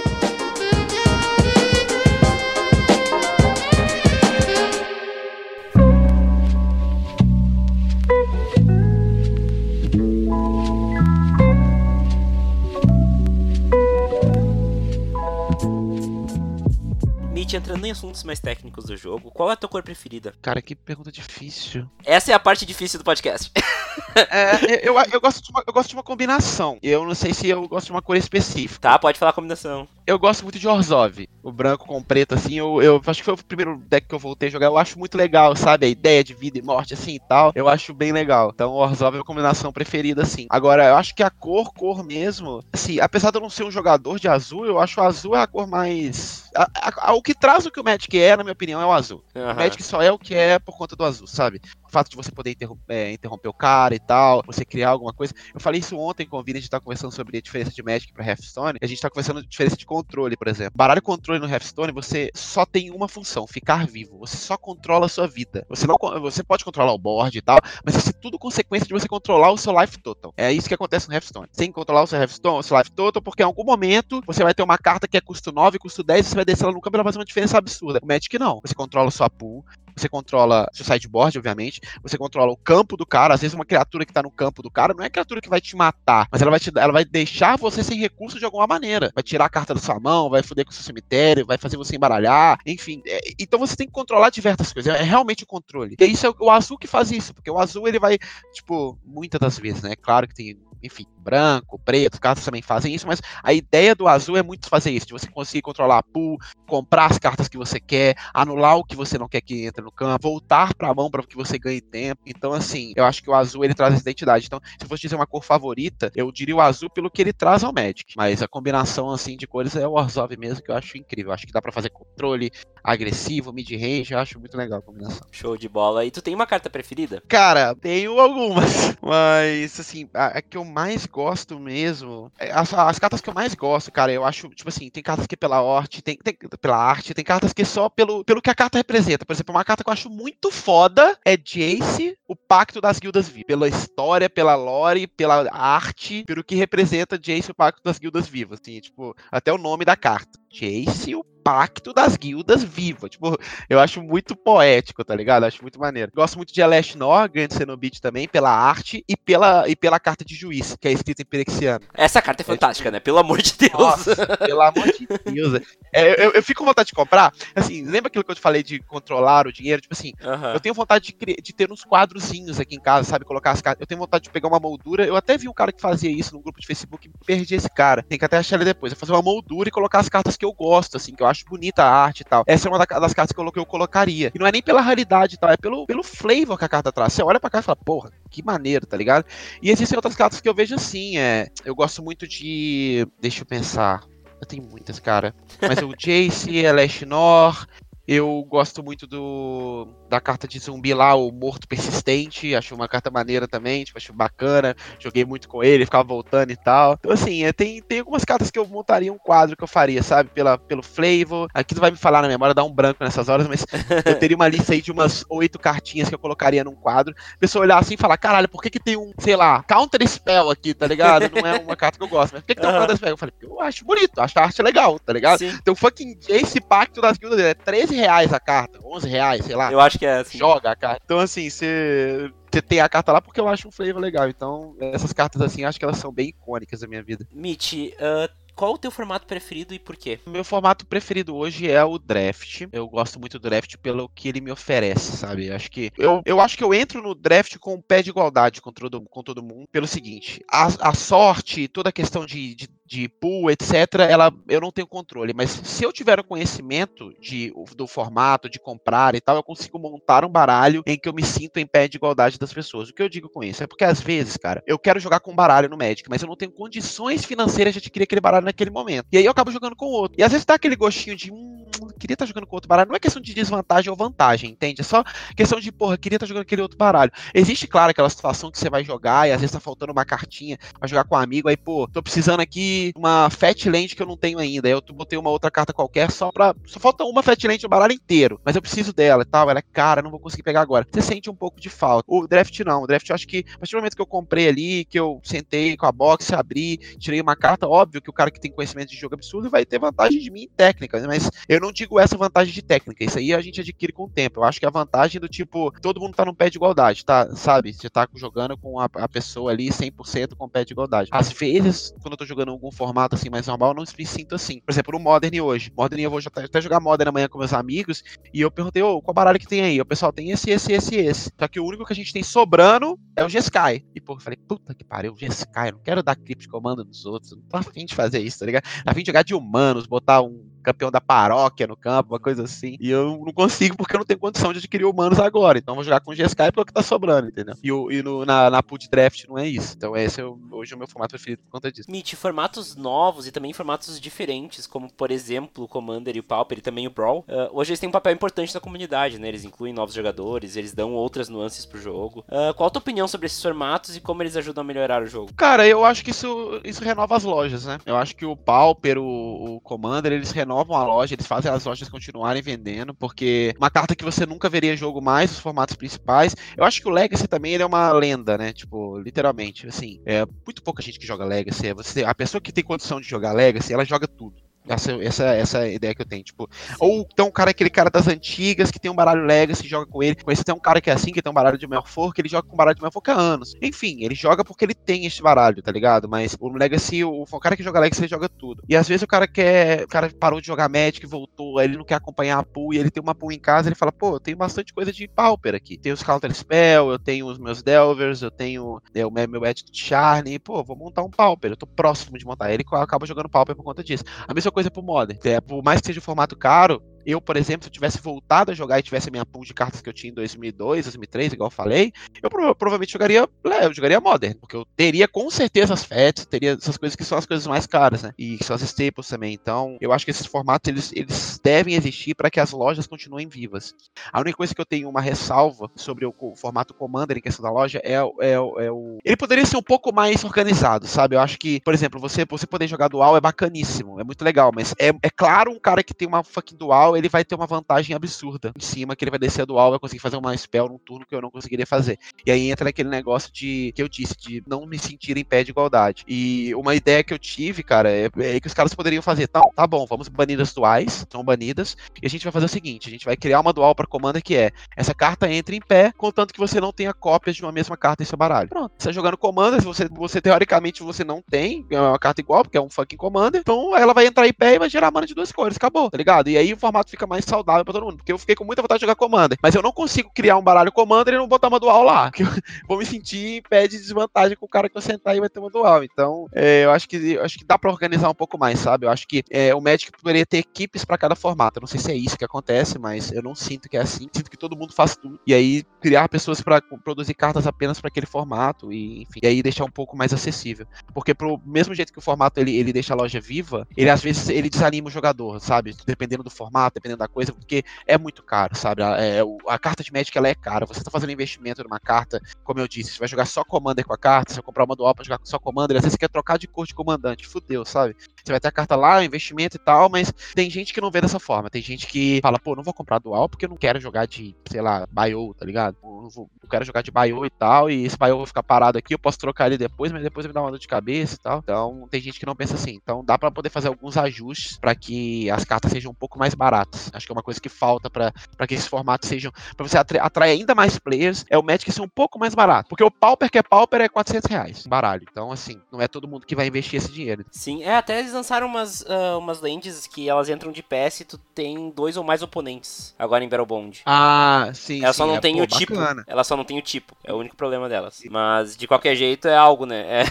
[17.57, 20.35] Entrando em assuntos mais técnicos do jogo, qual é a tua cor preferida?
[20.43, 21.89] Cara, que pergunta difícil.
[22.05, 23.51] Essa é a parte difícil do podcast.
[24.31, 26.79] é, eu, eu, gosto de uma, eu gosto de uma combinação.
[26.83, 28.81] Eu não sei se eu gosto de uma cor específica.
[28.81, 29.89] Tá, pode falar a combinação.
[30.07, 31.29] Eu gosto muito de Orzhov.
[31.43, 34.19] O branco com preto, assim, eu, eu acho que foi o primeiro deck que eu
[34.19, 34.67] voltei a jogar.
[34.67, 35.87] Eu acho muito legal, sabe?
[35.87, 37.53] A ideia de vida e morte, assim e tal.
[37.55, 38.51] Eu acho bem legal.
[38.55, 40.47] Então, Orzhov é a combinação preferida, assim.
[40.51, 43.71] Agora, eu acho que a cor, cor mesmo, assim, apesar de eu não ser um
[43.71, 46.51] jogador de azul, eu acho o azul é a cor mais.
[46.55, 48.87] A, a, a, o que traz o que o Magic é, na minha opinião, é
[48.87, 49.23] o azul.
[49.35, 49.53] Uhum.
[49.53, 51.61] O Magic só é o que é por conta do azul, sabe?
[51.91, 55.13] O fato de você poder interromper, é, interromper o cara e tal, você criar alguma
[55.13, 55.35] coisa.
[55.53, 57.83] Eu falei isso ontem com o Vini, a gente tá conversando sobre a diferença de
[57.83, 58.79] Magic pra Hearthstone.
[58.81, 60.73] A gente tá conversando de diferença de controle, por exemplo.
[60.77, 64.19] Baralho controle no Hearthstone, você só tem uma função, ficar vivo.
[64.21, 65.67] Você só controla a sua vida.
[65.69, 68.93] Você não você pode controlar o board e tal, mas isso é tudo consequência de
[68.93, 70.33] você controlar o seu life total.
[70.37, 71.49] É isso que acontece no Hearthstone.
[71.53, 74.55] Que controlar o seu Hearthstone, o seu life total, porque em algum momento você vai
[74.55, 76.97] ter uma carta que é custo 9, custo 10, você vai descer ela no campo
[76.97, 77.99] ela vai fazer uma diferença absurda.
[78.01, 78.61] O Magic não.
[78.65, 79.65] Você controla a sua pool,
[80.01, 84.05] você controla seu sideboard, obviamente, você controla o campo do cara, às vezes uma criatura
[84.05, 86.51] que tá no campo do cara não é criatura que vai te matar, mas ela
[86.51, 89.11] vai, te, ela vai deixar você sem recurso de alguma maneira.
[89.15, 91.77] Vai tirar a carta da sua mão, vai foder com o seu cemitério, vai fazer
[91.77, 93.03] você embaralhar, enfim.
[93.07, 95.97] É, então você tem que controlar diversas coisas, é, é realmente o controle.
[95.99, 98.19] E isso é o azul que faz isso, porque o azul ele vai,
[98.53, 99.95] tipo, muitas das vezes, né?
[99.97, 104.09] Claro que tem enfim, branco, preto, os cartas também fazem isso, mas a ideia do
[104.09, 107.57] azul é muito fazer isso, de você conseguir controlar a pool, comprar as cartas que
[107.57, 110.95] você quer, anular o que você não quer que entre no campo, voltar para a
[110.95, 112.23] mão para que você ganhe tempo.
[112.27, 114.47] Então, assim, eu acho que o azul ele traz essa identidade.
[114.47, 117.33] Então, se eu fosse dizer uma cor favorita, eu diria o azul pelo que ele
[117.33, 118.15] traz ao Magic.
[118.17, 121.31] Mas a combinação assim de cores é o Orzhov mesmo, que eu acho incrível.
[121.31, 122.51] Eu acho que dá para fazer controle,
[122.83, 125.27] agressivo, mid-range, eu acho muito legal a combinação.
[125.31, 126.05] Show de bola.
[126.05, 127.23] E tu tem uma carta preferida?
[127.29, 132.99] Cara, tenho algumas, mas assim, a, a que eu mais gosto mesmo, é, as, as,
[132.99, 136.03] cartas que eu mais gosto, cara, eu acho, tipo assim, tem cartas que pela arte,
[136.03, 139.25] tem, tem, pela arte, tem cartas que só pelo, pelo que a carta representa.
[139.25, 143.29] Por exemplo, uma carta que eu acho muito foda é Jace, o Pacto das Guildas
[143.29, 143.47] Vivas.
[143.47, 148.61] Pela história, pela lore, pela arte, pelo que representa Jace, o Pacto das Guildas Vivas.
[148.63, 150.39] Assim, tipo, até o nome da carta.
[150.51, 153.09] Jace, o pacto das guildas viva.
[153.09, 155.45] Tipo, eu acho muito poético, tá ligado?
[155.45, 156.13] Acho muito maneiro.
[156.15, 160.25] Gosto muito de Aleste Nor, Grande Cenobite também, pela arte e pela, e pela carta
[160.25, 161.85] de juiz, que é escrita em Perexiano.
[161.95, 162.97] Essa carta é fantástica, é, tipo...
[162.97, 163.01] né?
[163.01, 163.73] Pelo amor de Deus.
[163.73, 165.63] Nossa, pelo amor de Deus.
[165.93, 167.33] É, eu, eu, fico com vontade de comprar.
[167.55, 169.81] Assim, lembra aquilo que eu te falei de controlar o dinheiro?
[169.81, 170.13] Tipo assim,
[170.53, 173.25] eu tenho vontade de, de, ter uns quadrozinhos aqui em casa, sabe?
[173.25, 173.81] Colocar as cartas.
[173.81, 175.07] Eu tenho vontade de pegar uma moldura.
[175.07, 177.71] Eu até vi um cara que fazia isso no grupo de Facebook e perdi esse
[177.71, 178.03] cara.
[178.03, 178.93] Tem que até achar ele depois.
[178.93, 181.45] Eu fazer uma moldura e colocar as cartas que eu gosto, assim, que eu acho
[181.45, 182.43] bonita a arte e tal.
[182.47, 184.33] Essa é uma das cartas que eu, que eu colocaria.
[184.35, 186.91] E não é nem pela raridade e tal, é pelo, pelo flavor que a carta
[186.91, 187.13] traz.
[187.13, 189.27] Você olha pra cá e fala, porra, que maneiro, tá ligado?
[189.63, 191.49] E existem outras cartas que eu vejo assim, é.
[191.63, 193.07] Eu gosto muito de.
[193.21, 194.03] Deixa eu pensar.
[194.41, 195.35] Eu tenho muitas, cara.
[195.61, 197.67] Mas o Jace, Eleshnor,
[198.09, 202.55] eu gosto muito do da carta de zumbi lá, o Morto Persistente.
[202.55, 204.75] Acho uma carta maneira também, tipo, acho bacana.
[204.99, 206.95] Joguei muito com ele, ficava voltando e tal.
[206.99, 210.03] Então, assim, é, tem, tem algumas cartas que eu montaria um quadro que eu faria,
[210.03, 210.31] sabe?
[210.31, 211.49] Pela, pelo flavor.
[211.55, 213.65] Aqui tu vai me falar na memória, dá um branco nessas horas, mas
[214.05, 217.15] eu teria uma lista aí de umas oito cartinhas que eu colocaria num quadro.
[217.35, 220.07] A pessoa olhar assim e falar, caralho, por que que tem um, sei lá, counter
[220.09, 221.31] spell aqui, tá ligado?
[221.31, 223.11] Não é uma carta que eu gosto, mas por que, que tem um counter spell?
[223.11, 225.39] Eu falei, eu acho bonito, acho a arte legal, tá ligado?
[225.39, 225.53] Sim.
[225.61, 229.71] Então, fucking esse pacto das guildas é 13 reais a carta, 11 reais, sei lá.
[229.71, 230.39] Eu acho que é assim.
[230.39, 231.03] Joga a carta.
[231.05, 232.33] Então, assim, você
[232.67, 234.29] tem a carta lá porque eu acho um flavor legal.
[234.31, 237.29] Então, essas cartas assim, acho que elas são bem icônicas da minha vida.
[237.31, 240.19] Mitch, uh, qual o teu formato preferido e por quê?
[240.27, 242.67] Meu formato preferido hoje é o draft.
[242.73, 245.51] Eu gosto muito do draft pelo que ele me oferece, sabe?
[245.51, 248.63] Acho que eu, eu acho que eu entro no draft com o pé de igualdade
[248.63, 249.69] com todo, com todo mundo.
[249.71, 254.61] Pelo seguinte, a, a sorte, toda a questão de, de de pool, etc., ela, eu
[254.61, 255.33] não tenho controle.
[255.33, 259.79] Mas se eu tiver o conhecimento de, do formato, de comprar e tal, eu consigo
[259.79, 262.89] montar um baralho em que eu me sinto em pé de igualdade das pessoas.
[262.89, 263.63] O que eu digo com isso?
[263.63, 266.27] É porque às vezes, cara, eu quero jogar com um baralho no Magic, mas eu
[266.27, 269.07] não tenho condições financeiras de adquirir aquele baralho naquele momento.
[269.13, 270.21] E aí eu acabo jogando com outro.
[270.21, 271.65] E às vezes dá aquele gostinho de, hum,
[271.97, 272.89] queria estar tá jogando com outro baralho.
[272.89, 274.81] Não é questão de desvantagem ou vantagem, entende?
[274.81, 275.05] É só
[275.37, 277.13] questão de, porra, queria estar tá jogando aquele outro baralho.
[277.33, 280.59] Existe, claro, aquela situação que você vai jogar e às vezes tá faltando uma cartinha
[280.77, 284.07] pra jogar com um amigo, aí, pô, tô precisando aqui uma Fat Land que eu
[284.07, 284.69] não tenho ainda.
[284.69, 286.55] Eu botei uma outra carta qualquer só pra.
[286.67, 288.41] Só falta uma Fat Land no baralho inteiro.
[288.45, 289.49] Mas eu preciso dela e tal.
[289.51, 290.87] Ela é cara, não vou conseguir pegar agora.
[290.91, 292.05] Você sente um pouco de falta.
[292.07, 292.83] O draft não.
[292.83, 295.21] O draft eu acho que, a partir do momento que eu comprei ali, que eu
[295.23, 298.91] sentei com a box, abri, tirei uma carta, óbvio que o cara que tem conhecimento
[298.91, 301.01] de jogo absurdo vai ter vantagem de mim em técnica.
[301.01, 301.07] Né?
[301.07, 303.05] Mas eu não digo essa vantagem de técnica.
[303.05, 304.41] Isso aí a gente adquire com o tempo.
[304.41, 307.35] Eu acho que a vantagem do tipo, todo mundo tá num pé de igualdade, tá?
[307.35, 307.73] Sabe?
[307.73, 311.09] Você tá jogando com a, a pessoa ali 100% com pé de igualdade.
[311.13, 314.07] Às vezes, quando eu tô jogando algum formato formato assim mais normal, eu não me
[314.07, 314.61] sinto assim.
[314.61, 315.73] Por exemplo, no Modern hoje.
[315.77, 318.03] Modern eu vou até jogar Modern amanhã com meus amigos
[318.33, 319.81] e eu perguntei, ô, oh, qual baralho que tem aí?
[319.81, 321.33] O pessoal tem esse, esse, esse, esse.
[321.39, 323.85] Só que o único que a gente tem sobrando é o G-Sky.
[323.95, 326.85] E pô, eu falei, puta que pariu, o G-Sky, não quero dar clipe de comando
[326.85, 328.65] dos outros, não tô afim de fazer isso, tá ligado?
[328.85, 332.77] Afim de jogar de humanos, botar um campeão da paróquia no campo, uma coisa assim.
[332.81, 335.59] E eu não consigo porque eu não tenho condição de adquirir humanos agora.
[335.59, 337.55] Então eu vou jogar com o GSK porque é o que tá sobrando, entendeu?
[337.63, 339.75] E, o, e no, na, na put draft não é isso.
[339.77, 341.91] Então esse é o, hoje é o meu formato preferido por conta disso.
[341.91, 346.59] Meet, formatos novos e também formatos diferentes, como por exemplo o Commander e o Pauper
[346.59, 349.29] e também o Brawl, uh, hoje eles têm um papel importante na comunidade, né?
[349.29, 352.25] Eles incluem novos jogadores, eles dão outras nuances pro jogo.
[352.29, 355.07] Uh, qual a tua opinião sobre esses formatos e como eles ajudam a melhorar o
[355.07, 355.33] jogo?
[355.35, 357.79] Cara, eu acho que isso, isso renova as lojas, né?
[357.87, 361.65] Eu acho que o Pauper, o, o Commander, eles renovam a loja, eles fazem as
[361.65, 366.35] lojas continuarem vendendo, porque uma carta que você nunca veria jogo mais, os formatos principais.
[366.57, 368.53] Eu acho que o Legacy também ele é uma lenda, né?
[368.53, 371.69] Tipo, literalmente, assim, é muito pouca gente que joga Legacy.
[371.69, 374.50] É você, a pessoa que tem condição de jogar Legacy, ela joga tudo.
[374.73, 376.23] Essa, essa, essa ideia que eu tenho.
[376.23, 379.87] Tipo, ou então um cara, aquele cara das antigas, que tem um baralho Legacy, joga
[379.87, 380.17] com ele.
[380.17, 382.29] Conhece tem um cara que é assim, que tem um baralho de Melfor, que ele
[382.29, 383.55] joga com um baralho de Melfor há anos.
[383.61, 386.09] Enfim, ele joga porque ele tem esse baralho, tá ligado?
[386.09, 388.63] Mas o Legacy, o, o cara que joga Legacy, ele joga tudo.
[388.69, 389.85] E às vezes o cara quer.
[389.85, 392.79] O cara parou de jogar Magic, voltou, aí ele não quer acompanhar a pool, e
[392.79, 395.55] ele tem uma pool em casa, ele fala, pô, eu tenho bastante coisa de Pauper
[395.55, 395.77] aqui.
[395.77, 399.65] Tem os Counter Spell, eu tenho os meus Delvers, eu tenho é, o meu de
[399.73, 401.53] Charlie, pô, vou montar um Pauper.
[401.53, 402.53] Eu tô próximo de montar.
[402.53, 404.05] Ele acaba jogando Pauper por conta disso.
[404.27, 405.19] A mesma coisa pro Modern.
[405.25, 408.51] É, por mais que seja um formato caro, eu, por exemplo, se eu tivesse voltado
[408.51, 411.33] a jogar e tivesse a minha pool de cartas que eu tinha em 2002, 2003,
[411.33, 413.29] igual eu falei, eu provavelmente jogaria,
[413.63, 417.19] eu jogaria Modern, porque eu teria com certeza as FETs, teria essas coisas que são
[417.19, 418.13] as coisas mais caras, né?
[418.19, 419.35] E são as staples também.
[419.35, 423.29] Então, eu acho que esses formatos eles, eles devem existir para que as lojas continuem
[423.29, 423.75] vivas.
[424.13, 427.43] A única coisa que eu tenho uma ressalva sobre o, o formato Commander em questão
[427.43, 428.99] da loja é, é, é, o.
[429.05, 431.17] Ele poderia ser um pouco mais organizado, sabe?
[431.17, 434.51] Eu acho que, por exemplo, você, você poder jogar dual é bacaníssimo, é muito legal,
[434.55, 437.47] mas é, é claro um cara que tem uma fucking dual, ele vai ter uma
[437.47, 440.69] vantagem absurda em cima, que ele vai descer a dual, vai conseguir fazer uma spell
[440.69, 441.99] num turno que eu não conseguiria fazer.
[442.25, 445.43] E aí entra aquele negócio de que eu disse, de não me sentir em pé
[445.45, 446.05] de igualdade.
[446.07, 449.41] E uma ideia que eu tive, cara, é, é que os caras poderiam fazer, tá,
[449.55, 452.89] tá bom, vamos banir as duais, são banidas, e a gente vai fazer o seguinte,
[452.89, 455.93] a gente vai criar uma dual para comanda que é, essa carta entra em pé,
[455.97, 458.49] contanto que você não tenha cópias de uma mesma carta em seu baralho.
[458.49, 462.43] Pronto, você tá jogando comanda, você, você teoricamente você não tem é uma carta igual,
[462.43, 465.07] porque é um fucking commander, então ela vai entrar em pé e vai gerar mana
[465.07, 466.29] de duas cores, acabou, tá ligado?
[466.29, 468.63] E aí o formato fica mais saudável pra todo mundo, porque eu fiquei com muita
[468.63, 471.49] vontade de jogar commander, mas eu não consigo criar um baralho commander e não botar
[471.49, 472.27] uma dual lá, que eu
[472.69, 475.29] vou me sentir em pé de desvantagem com o cara que eu sentar e vai
[475.29, 475.83] ter uma dual.
[475.85, 478.87] Então, é, eu acho que eu acho que dá para organizar um pouco mais, sabe?
[478.87, 481.59] Eu acho que é, o Magic poderia ter equipes para cada formato.
[481.59, 484.09] Eu não sei se é isso que acontece, mas eu não sinto que é assim.
[484.15, 485.19] Sinto que todo mundo faz tudo.
[485.27, 489.43] E aí criar pessoas para produzir cartas apenas para aquele formato e, enfim, e aí
[489.43, 490.67] deixar um pouco mais acessível.
[490.95, 494.03] Porque pro mesmo jeito que o formato ele, ele deixa a loja viva, ele às
[494.03, 495.75] vezes ele desanima o jogador, sabe?
[495.87, 498.83] Dependendo do formato, dependendo da coisa, porque é muito caro, sabe?
[498.83, 500.67] A, é, a carta de Magic ela é cara.
[500.67, 503.93] Você tá fazendo investimento numa carta, como eu disse, você vai jogar só Commander com
[503.93, 506.09] a carta, você vai comprar uma dual pra jogar só Commander, às vezes você quer
[506.09, 507.97] trocar de cor de comandante, fudeu, sabe?
[508.25, 511.01] Você vai ter a carta lá, investimento e tal, mas tem gente que não vê
[511.01, 511.51] dessa forma.
[511.51, 514.35] Tem gente que fala, pô, não vou comprar dual porque eu não quero jogar de,
[514.51, 515.77] sei lá, Bio, tá ligado?
[515.83, 518.79] Eu, não vou, quero jogar de Bio e tal, e esse Bio vai ficar parado
[518.79, 521.19] aqui, eu posso trocar ele depois, mas depois me dá uma dor de cabeça e
[521.19, 521.39] tal.
[521.39, 522.79] Então, tem gente que não pensa assim.
[522.83, 526.35] Então, dá para poder fazer alguns ajustes para que as cartas sejam um pouco mais
[526.35, 526.60] baratas.
[526.93, 528.13] Acho que é uma coisa que falta para
[528.47, 531.89] que esses formatos sejam, para você atrair ainda mais players, é o Magic ser um
[531.89, 532.69] pouco mais barato.
[532.69, 535.07] Porque o Pauper que é Pauper é 400 reais, baralho.
[535.11, 537.25] Então, assim, não é todo mundo que vai investir esse dinheiro.
[537.31, 541.05] Sim, é, até eles lançaram umas, uh, umas lentes que elas entram de PS e
[541.05, 543.83] tu tem dois ou mais oponentes agora em Battlebond.
[543.87, 544.83] Ah, sim.
[544.83, 545.75] Ela só sim, não é, tem pô, o tipo.
[545.75, 546.05] bacana.
[546.07, 546.95] Ela só não tem o tipo.
[547.05, 548.01] É o único problema delas.
[548.11, 549.85] Mas de qualquer jeito é algo, né?
[550.03, 550.05] É.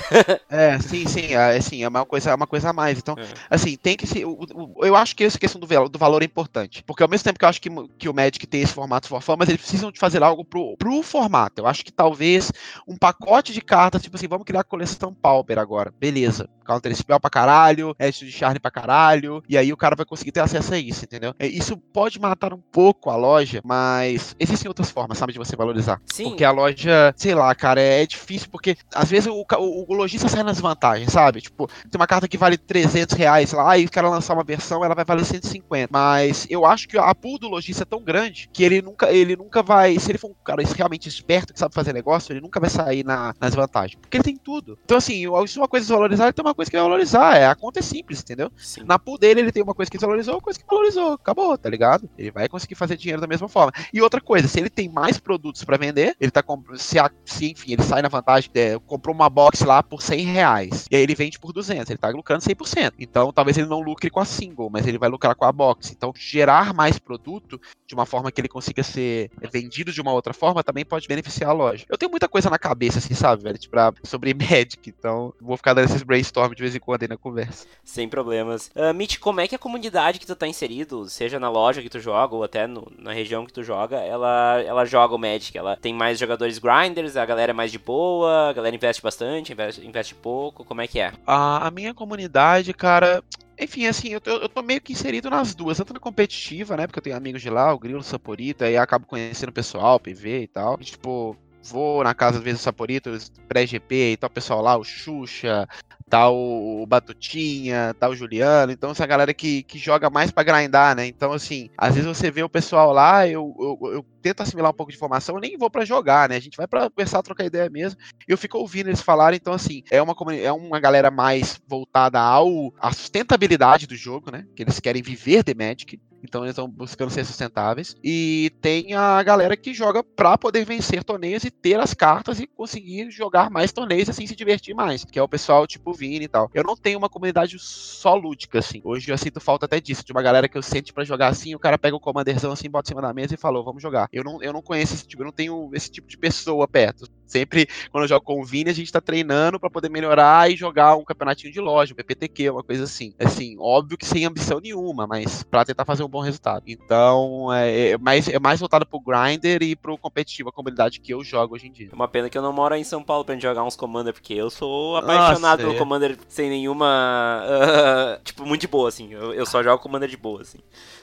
[0.49, 2.97] É, sim, sim, é, assim, é uma coisa, é uma coisa a mais.
[2.97, 3.25] Então, É.
[3.49, 4.25] assim, tem que ser.
[4.25, 6.38] o- o- Eu acho que essa questão do, do valor é importante.
[6.85, 9.21] Porque ao mesmo tempo que eu acho que, que o Magic tem esse formato for
[9.21, 11.61] fun, mas eles precisam de fazer algo pro, pro formato.
[11.61, 12.51] Eu acho que talvez
[12.87, 15.93] um pacote de cartas, tipo assim, vamos criar a coleção Pauper agora.
[15.99, 16.49] Beleza.
[16.69, 19.43] Counter Spell pra caralho, Edge de Charne pra caralho.
[19.49, 21.33] E aí o cara vai conseguir ter acesso a isso, entendeu?
[21.39, 25.55] É, Isso pode matar um pouco a loja, mas existem outras formas, sabe, de você
[25.55, 25.99] valorizar.
[26.05, 26.25] Sim.
[26.25, 30.27] Porque a loja, sei lá, cara, é difícil porque às vezes o, o, o lojista
[30.27, 31.41] sai nas vantagens, sabe?
[31.41, 34.85] Tipo, tem uma carta que vale 300 reais lá, e o cara lançar uma versão,
[34.85, 35.89] ela vai valer 150.
[35.91, 39.35] Mas eu acho que a pool do lojista é tão grande que ele nunca, ele
[39.35, 42.59] nunca vai, se ele for um cara realmente esperto que sabe fazer negócio, ele nunca
[42.59, 43.99] vai sair na, nas vantagens.
[43.99, 44.77] Porque ele tem tudo.
[44.83, 47.37] Então, assim, se uma coisa desvalorizar, ele tem uma coisa que vai valorizar.
[47.37, 48.51] É, a conta é simples, entendeu?
[48.57, 48.83] Sim.
[48.83, 51.13] Na pool dele, ele tem uma coisa que desvalorizou, uma coisa que valorizou.
[51.13, 52.09] Acabou, tá ligado?
[52.17, 53.71] Ele vai conseguir fazer dinheiro da mesma forma.
[53.93, 56.79] E outra coisa, se ele tem mais produtos pra vender, ele tá comprando.
[56.79, 60.85] Se, se, enfim, ele sai na vantagem, é, comprou uma box lá por 100 reais.
[60.89, 61.89] E aí ele vende por 200.
[61.89, 62.93] Ele tá lucrando 100%.
[62.99, 65.91] Então, talvez ele não lucre com a single, mas ele vai lucrar com a box.
[65.91, 70.33] Então, gerar mais produto de uma forma que ele consiga ser vendido de uma outra
[70.33, 71.85] forma também pode beneficiar a loja.
[71.87, 73.57] Eu tenho muita coisa na cabeça, assim, sabe, velho?
[73.57, 74.77] Tipo, sobre Magic.
[74.87, 77.65] Então, vou ficar dando esses brainstorm de vez em quando aí na conversa.
[77.83, 78.69] Sem problemas.
[78.75, 81.89] Uh, Mitch, como é que a comunidade que tu tá inserido, seja na loja que
[81.89, 85.57] tu joga ou até no- na região que tu joga, ela, ela joga o Magic?
[85.57, 89.53] Ela tem mais jogadores grinders, a galera é mais de boa, a galera investe bastante,
[89.53, 91.13] investe, investe pouco, como é que é?
[91.25, 93.23] A, a minha comunidade, cara.
[93.59, 96.87] Enfim, assim, eu tô, eu tô meio que inserido nas duas, tanto na competitiva, né?
[96.87, 99.99] Porque eu tenho amigos de lá, o Grilo, o Saporito, aí acabo conhecendo o pessoal,
[99.99, 100.77] PV e tal.
[100.79, 103.11] E, tipo, vou na casa às vezes do Saporito,
[103.47, 105.67] pré-GP e tal, pessoal lá, o Xuxa,
[106.09, 108.71] tá o, Batutinha, tá o Juliano.
[108.71, 111.05] Então, essa galera que, que joga mais pra grindar, né?
[111.05, 114.75] Então, assim, às vezes você vê o pessoal lá, eu, eu, eu tento assimilar um
[114.75, 116.35] pouco de informação, eu nem vou pra jogar, né?
[116.35, 117.99] A gente vai pra conversar, trocar ideia mesmo.
[118.27, 122.73] Eu fico ouvindo eles falarem, então, assim, é uma, é uma galera mais voltada ao
[122.79, 124.45] à sustentabilidade do jogo, né?
[124.55, 125.99] Que eles querem viver de Magic.
[126.23, 127.95] Então eles estão buscando ser sustentáveis.
[128.03, 132.47] E tem a galera que joga pra poder vencer torneios e ter as cartas e
[132.47, 135.03] conseguir jogar mais torneios e assim se divertir mais.
[135.05, 136.49] Que é o pessoal tipo Vini e tal.
[136.53, 138.81] Eu não tenho uma comunidade só lúdica, assim.
[138.83, 141.55] Hoje eu sinto falta até disso, de uma galera que eu sente pra jogar assim,
[141.55, 144.07] o cara pega o commanderzão assim, bota em cima da mesa e falou, vamos jogar.
[144.11, 147.07] Eu não, eu não conheço esse tipo, eu não tenho esse tipo de pessoa perto.
[147.25, 150.55] Sempre quando eu jogo com o Vini, a gente tá treinando pra poder melhorar e
[150.55, 153.13] jogar um campeonatinho de loja, um PPTQ, uma coisa assim.
[153.19, 156.63] Assim, óbvio que sem ambição nenhuma, mas pra tentar fazer o um bom resultado.
[156.67, 161.13] Então, é, é mais, é mais voltado pro grinder e pro competitivo, a comunidade que
[161.13, 161.89] eu jogo hoje em dia.
[161.91, 164.13] É uma pena que eu não moro em São Paulo pra gente jogar uns Commander,
[164.13, 165.77] porque eu sou apaixonado Nossa, pelo é.
[165.77, 167.43] Commander sem nenhuma.
[167.45, 169.13] Uh, tipo, muito de boa, assim.
[169.13, 170.59] Eu, eu só jogo Commander de boa, assim.